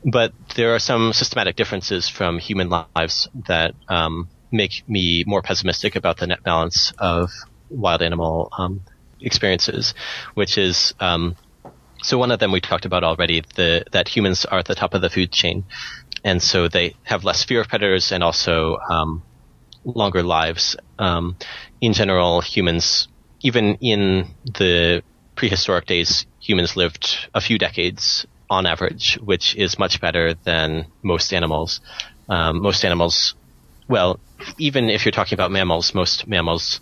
But 0.04 0.34
there 0.56 0.74
are 0.74 0.80
some 0.80 1.14
systematic 1.14 1.56
differences 1.56 2.10
from 2.10 2.40
human 2.40 2.70
lives 2.70 3.28
that 3.48 3.76
um, 3.88 4.28
make 4.52 4.84
me 4.88 5.24
more 5.28 5.44
pessimistic 5.44 5.96
about 5.96 6.18
the 6.18 6.28
net 6.28 6.42
balance 6.44 6.94
of 6.98 7.30
wild 7.70 8.02
animal 8.02 8.50
um, 8.58 8.82
experiences, 9.22 9.94
which 10.34 10.58
is 10.58 10.94
um, 11.00 11.36
so 12.04 12.18
one 12.18 12.32
of 12.32 12.40
them 12.40 12.52
we 12.52 12.60
talked 12.60 12.86
about 12.86 13.04
already, 13.04 13.44
the, 13.56 13.86
that 13.94 14.10
humans 14.10 14.44
are 14.46 14.60
at 14.60 14.66
the 14.66 14.76
top 14.76 14.94
of 14.94 15.02
the 15.02 15.10
food 15.10 15.32
chain, 15.32 15.64
and 16.24 16.42
so 16.42 16.68
they 16.68 16.96
have 17.04 17.24
less 17.24 17.44
fear 17.44 17.62
of 17.62 17.68
predators 17.68 18.12
and 18.12 18.24
also 18.24 18.78
um, 18.90 19.24
longer 19.84 20.24
lives. 20.24 20.76
Um, 20.98 21.36
in 21.82 21.94
general, 21.94 22.42
humans, 22.42 23.08
even 23.42 23.76
in 23.76 24.28
the 24.46 25.04
prehistoric 25.36 25.86
days, 25.86 26.26
humans 26.40 26.76
lived 26.76 27.28
a 27.34 27.42
few 27.42 27.58
decades 27.58 28.26
on 28.50 28.66
average, 28.66 29.18
which 29.24 29.56
is 29.56 29.80
much 29.80 30.00
better 30.00 30.34
than 30.34 30.86
most 31.02 31.34
animals. 31.34 31.82
Um, 32.30 32.62
most 32.62 32.86
animals, 32.86 33.36
well, 33.88 34.20
even 34.58 34.90
if 34.90 35.06
you're 35.06 35.12
talking 35.12 35.36
about 35.36 35.52
mammals, 35.52 35.94
most 35.94 36.28
mammals 36.28 36.80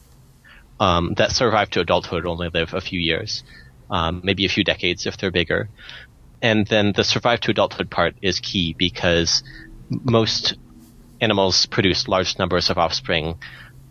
um, 0.80 1.13
that 1.17 1.32
survive 1.32 1.69
to 1.71 1.80
adulthood 1.80 2.25
only 2.25 2.49
live 2.49 2.73
a 2.73 2.82
few 2.82 2.99
years, 2.99 3.43
um, 3.89 4.21
maybe 4.23 4.45
a 4.45 4.49
few 4.49 4.63
decades 4.63 5.06
if 5.06 5.17
they're 5.17 5.32
bigger. 5.32 5.69
And 6.41 6.65
then 6.67 6.93
the 6.95 7.04
survive 7.04 7.39
to 7.41 7.51
adulthood 7.51 7.89
part 7.89 8.15
is 8.21 8.39
key 8.39 8.73
because 8.77 9.43
most 9.89 10.56
animals 11.19 11.65
produce 11.67 12.08
large 12.08 12.39
numbers 12.39 12.69
of 12.69 12.77
offspring, 12.77 13.38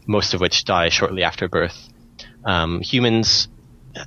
most 0.07 0.35
of 0.35 0.41
which 0.41 0.65
die 0.65 0.89
shortly 0.89 1.23
after 1.23 1.49
birth. 1.49 1.89
Um, 2.45 2.81
humans 2.81 3.49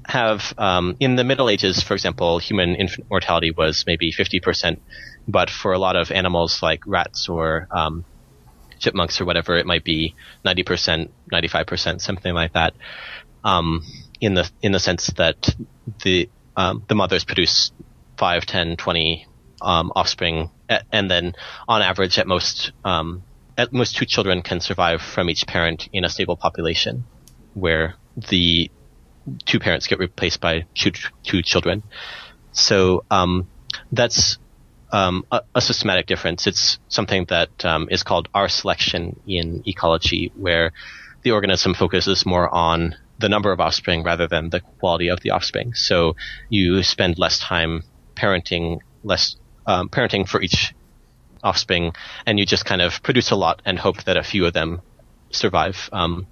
have, 0.05 0.53
um, 0.57 0.95
in 0.99 1.15
the 1.15 1.23
Middle 1.23 1.49
Ages, 1.49 1.81
for 1.81 1.93
example, 1.93 2.39
human 2.39 2.75
infant 2.75 3.09
mortality 3.09 3.51
was 3.51 3.85
maybe 3.87 4.11
50%, 4.11 4.79
but 5.27 5.49
for 5.49 5.73
a 5.73 5.79
lot 5.79 5.95
of 5.95 6.11
animals 6.11 6.61
like 6.61 6.81
rats 6.85 7.29
or 7.29 7.67
um, 7.71 8.05
chipmunks 8.79 9.21
or 9.21 9.25
whatever, 9.25 9.57
it 9.57 9.65
might 9.65 9.83
be 9.83 10.15
90%, 10.45 11.09
95%, 11.31 12.01
something 12.01 12.33
like 12.33 12.53
that. 12.53 12.73
Um, 13.43 13.83
in 14.21 14.35
the 14.35 14.49
in 14.61 14.71
the 14.71 14.79
sense 14.79 15.07
that 15.17 15.53
the 16.03 16.29
um, 16.55 16.83
the 16.87 16.95
mothers 16.95 17.25
produce 17.25 17.73
5, 18.23 18.45
10, 18.45 18.77
20 18.77 19.27
um, 19.61 19.91
offspring, 19.97 20.49
and 20.93 21.11
then 21.11 21.33
on 21.67 21.81
average, 21.81 22.17
at 22.17 22.25
most, 22.25 22.71
um, 22.85 23.21
at 23.57 23.73
most 23.73 23.97
two 23.97 24.05
children 24.05 24.41
can 24.41 24.61
survive 24.61 25.01
from 25.01 25.29
each 25.29 25.45
parent 25.45 25.89
in 25.91 26.05
a 26.05 26.09
stable 26.09 26.37
population, 26.37 27.03
where 27.53 27.95
the 28.29 28.71
two 29.43 29.59
parents 29.59 29.87
get 29.87 29.99
replaced 29.99 30.39
by 30.39 30.63
two, 30.73 30.93
two 31.23 31.41
children. 31.41 31.83
So 32.53 33.03
um, 33.11 33.49
that's 33.91 34.37
um, 34.93 35.25
a, 35.29 35.41
a, 35.53 35.59
systematic 35.59 36.05
difference. 36.05 36.47
It's 36.47 36.79
something 36.87 37.25
that 37.27 37.65
um, 37.65 37.89
is 37.91 38.03
called 38.03 38.29
R 38.33 38.47
selection 38.47 39.19
in 39.27 39.63
ecology, 39.67 40.31
where 40.37 40.71
the 41.23 41.31
organism 41.31 41.73
focuses 41.73 42.25
more 42.25 42.47
on 42.55 42.95
the 43.19 43.27
number 43.27 43.51
of 43.51 43.59
offspring 43.59 44.01
rather 44.01 44.29
than 44.29 44.49
the 44.49 44.61
quality 44.79 45.09
of 45.09 45.19
the 45.19 45.31
offspring. 45.31 45.73
So 45.73 46.15
you 46.47 46.83
spend 46.83 47.19
less 47.19 47.37
time 47.37 47.83
parenting 48.15 48.79
less 49.03 49.35
um, 49.65 49.89
parenting 49.89 50.27
for 50.27 50.41
each 50.41 50.73
offspring, 51.43 51.93
and 52.25 52.39
you 52.39 52.45
just 52.45 52.65
kind 52.65 52.81
of 52.81 53.03
produce 53.03 53.31
a 53.31 53.35
lot 53.35 53.61
and 53.65 53.77
hope 53.77 54.03
that 54.05 54.17
a 54.17 54.23
few 54.23 54.45
of 54.45 54.53
them 54.53 54.81
survive. 55.31 55.89
Um, 55.91 56.27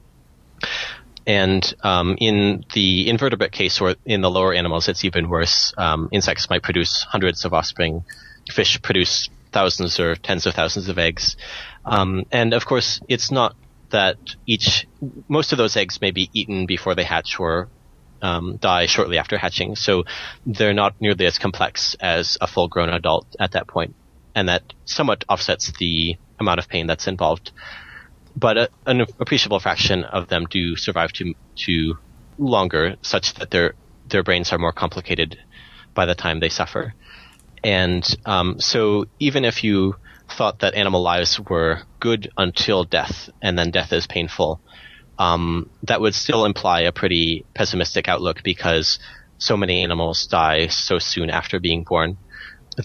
and 1.27 1.73
um, 1.83 2.17
in 2.19 2.65
the 2.73 3.09
invertebrate 3.09 3.51
case, 3.51 3.79
or 3.79 3.95
in 4.05 4.21
the 4.21 4.29
lower 4.29 4.53
animals, 4.53 4.87
it's 4.87 5.05
even 5.05 5.29
worse. 5.29 5.73
Um, 5.77 6.09
insects 6.11 6.49
might 6.49 6.63
produce 6.63 7.03
hundreds 7.03 7.45
of 7.45 7.53
offspring. 7.53 8.03
Fish 8.49 8.81
produce 8.81 9.29
thousands 9.51 9.99
or 9.99 10.15
tens 10.15 10.45
of 10.45 10.55
thousands 10.55 10.87
of 10.89 10.97
eggs. 10.97 11.37
Um, 11.85 12.25
and 12.31 12.53
of 12.53 12.65
course, 12.65 13.01
it's 13.07 13.31
not 13.31 13.55
that 13.91 14.17
each 14.45 14.87
most 15.27 15.51
of 15.51 15.57
those 15.57 15.75
eggs 15.75 15.99
may 16.01 16.11
be 16.11 16.29
eaten 16.33 16.65
before 16.65 16.95
they 16.95 17.03
hatch 17.03 17.39
or 17.39 17.67
um, 18.21 18.57
die 18.57 18.85
shortly 18.85 19.17
after 19.17 19.37
hatching, 19.37 19.75
so 19.75 20.03
they're 20.45 20.73
not 20.73 20.95
nearly 20.99 21.25
as 21.25 21.37
complex 21.39 21.95
as 21.99 22.37
a 22.41 22.47
full-grown 22.47 22.89
adult 22.89 23.27
at 23.39 23.51
that 23.51 23.67
point, 23.67 23.95
and 24.35 24.49
that 24.49 24.63
somewhat 24.85 25.23
offsets 25.29 25.71
the 25.79 26.17
amount 26.39 26.59
of 26.59 26.67
pain 26.67 26.87
that's 26.87 27.07
involved. 27.07 27.51
But 28.35 28.57
a, 28.57 28.69
an 28.85 29.01
appreciable 29.19 29.59
fraction 29.59 30.03
of 30.03 30.27
them 30.27 30.45
do 30.49 30.75
survive 30.75 31.11
to 31.13 31.33
to 31.65 31.97
longer, 32.37 32.95
such 33.01 33.33
that 33.35 33.51
their 33.51 33.73
their 34.07 34.23
brains 34.23 34.51
are 34.51 34.57
more 34.57 34.73
complicated 34.73 35.37
by 35.93 36.05
the 36.05 36.15
time 36.15 36.39
they 36.39 36.49
suffer. 36.49 36.93
And 37.63 38.03
um, 38.25 38.59
so, 38.59 39.05
even 39.19 39.45
if 39.45 39.63
you 39.63 39.95
thought 40.37 40.59
that 40.59 40.73
animal 40.73 41.01
lives 41.01 41.39
were 41.39 41.81
good 41.99 42.31
until 42.37 42.83
death, 42.83 43.29
and 43.41 43.57
then 43.57 43.71
death 43.71 43.93
is 43.93 44.07
painful, 44.07 44.61
um, 45.21 45.69
that 45.83 46.01
would 46.01 46.15
still 46.15 46.45
imply 46.45 46.81
a 46.81 46.91
pretty 46.91 47.45
pessimistic 47.53 48.07
outlook 48.07 48.41
because 48.43 48.97
so 49.37 49.55
many 49.55 49.83
animals 49.83 50.25
die 50.25 50.65
so 50.65 50.97
soon 50.97 51.29
after 51.29 51.59
being 51.59 51.83
born. 51.83 52.17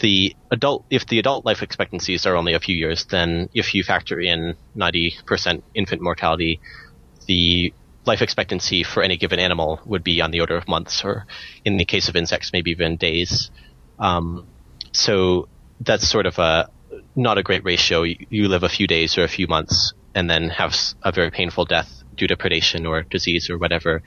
The 0.01 0.37
adult, 0.51 0.85
if 0.91 1.07
the 1.07 1.19
adult 1.19 1.47
life 1.47 1.63
expectancies 1.63 2.27
are 2.27 2.37
only 2.37 2.53
a 2.53 2.61
few 2.61 2.77
years, 2.77 3.07
then 3.07 3.49
if 3.55 3.75
you 3.75 3.83
factor 3.83 4.21
in 4.21 4.55
90% 4.77 5.63
infant 5.75 6.03
mortality, 6.03 6.61
the 7.27 7.73
life 8.05 8.21
expectancy 8.21 8.83
for 8.83 9.03
any 9.03 9.17
given 9.17 9.39
animal 9.39 9.81
would 9.87 10.05
be 10.05 10.21
on 10.21 10.31
the 10.31 10.41
order 10.41 10.59
of 10.59 10.69
months, 10.69 11.05
or 11.05 11.27
in 11.65 11.79
the 11.79 11.87
case 11.87 12.11
of 12.11 12.17
insects, 12.17 12.53
maybe 12.53 12.71
even 12.71 12.97
days. 12.97 13.51
Um, 13.99 14.47
so 14.93 15.49
that's 15.81 16.07
sort 16.07 16.27
of 16.27 16.39
a 16.39 16.69
not 17.15 17.39
a 17.39 17.43
great 17.43 17.65
ratio. 17.65 18.03
You, 18.03 18.27
you 18.29 18.49
live 18.49 18.63
a 18.63 18.69
few 18.69 18.87
days 18.87 19.17
or 19.17 19.25
a 19.25 19.29
few 19.29 19.47
months 19.47 19.95
and 20.15 20.29
then 20.29 20.51
have 20.51 20.77
a 21.03 21.13
very 21.13 21.31
painful 21.31 21.65
death 21.65 22.03
due 22.17 22.27
to 22.27 22.37
predation 22.37 22.89
or 22.89 23.03
disease 23.03 23.51
or 23.51 23.59
whatever, 23.59 24.03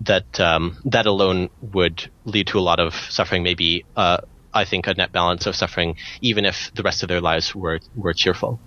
that 0.00 0.40
um, 0.40 0.76
that 0.84 1.06
alone 1.06 1.50
would 1.60 2.10
lead 2.24 2.46
to 2.48 2.58
a 2.58 2.60
lot 2.60 2.80
of 2.80 2.94
suffering. 2.94 3.42
Maybe 3.42 3.84
uh, 3.96 4.18
I 4.52 4.64
think 4.64 4.86
a 4.86 4.94
net 4.94 5.12
balance 5.12 5.46
of 5.46 5.56
suffering, 5.56 5.96
even 6.20 6.44
if 6.44 6.72
the 6.74 6.82
rest 6.82 7.02
of 7.02 7.08
their 7.08 7.20
lives 7.20 7.54
were 7.54 7.80
were 7.94 8.12
cheerful. 8.12 8.60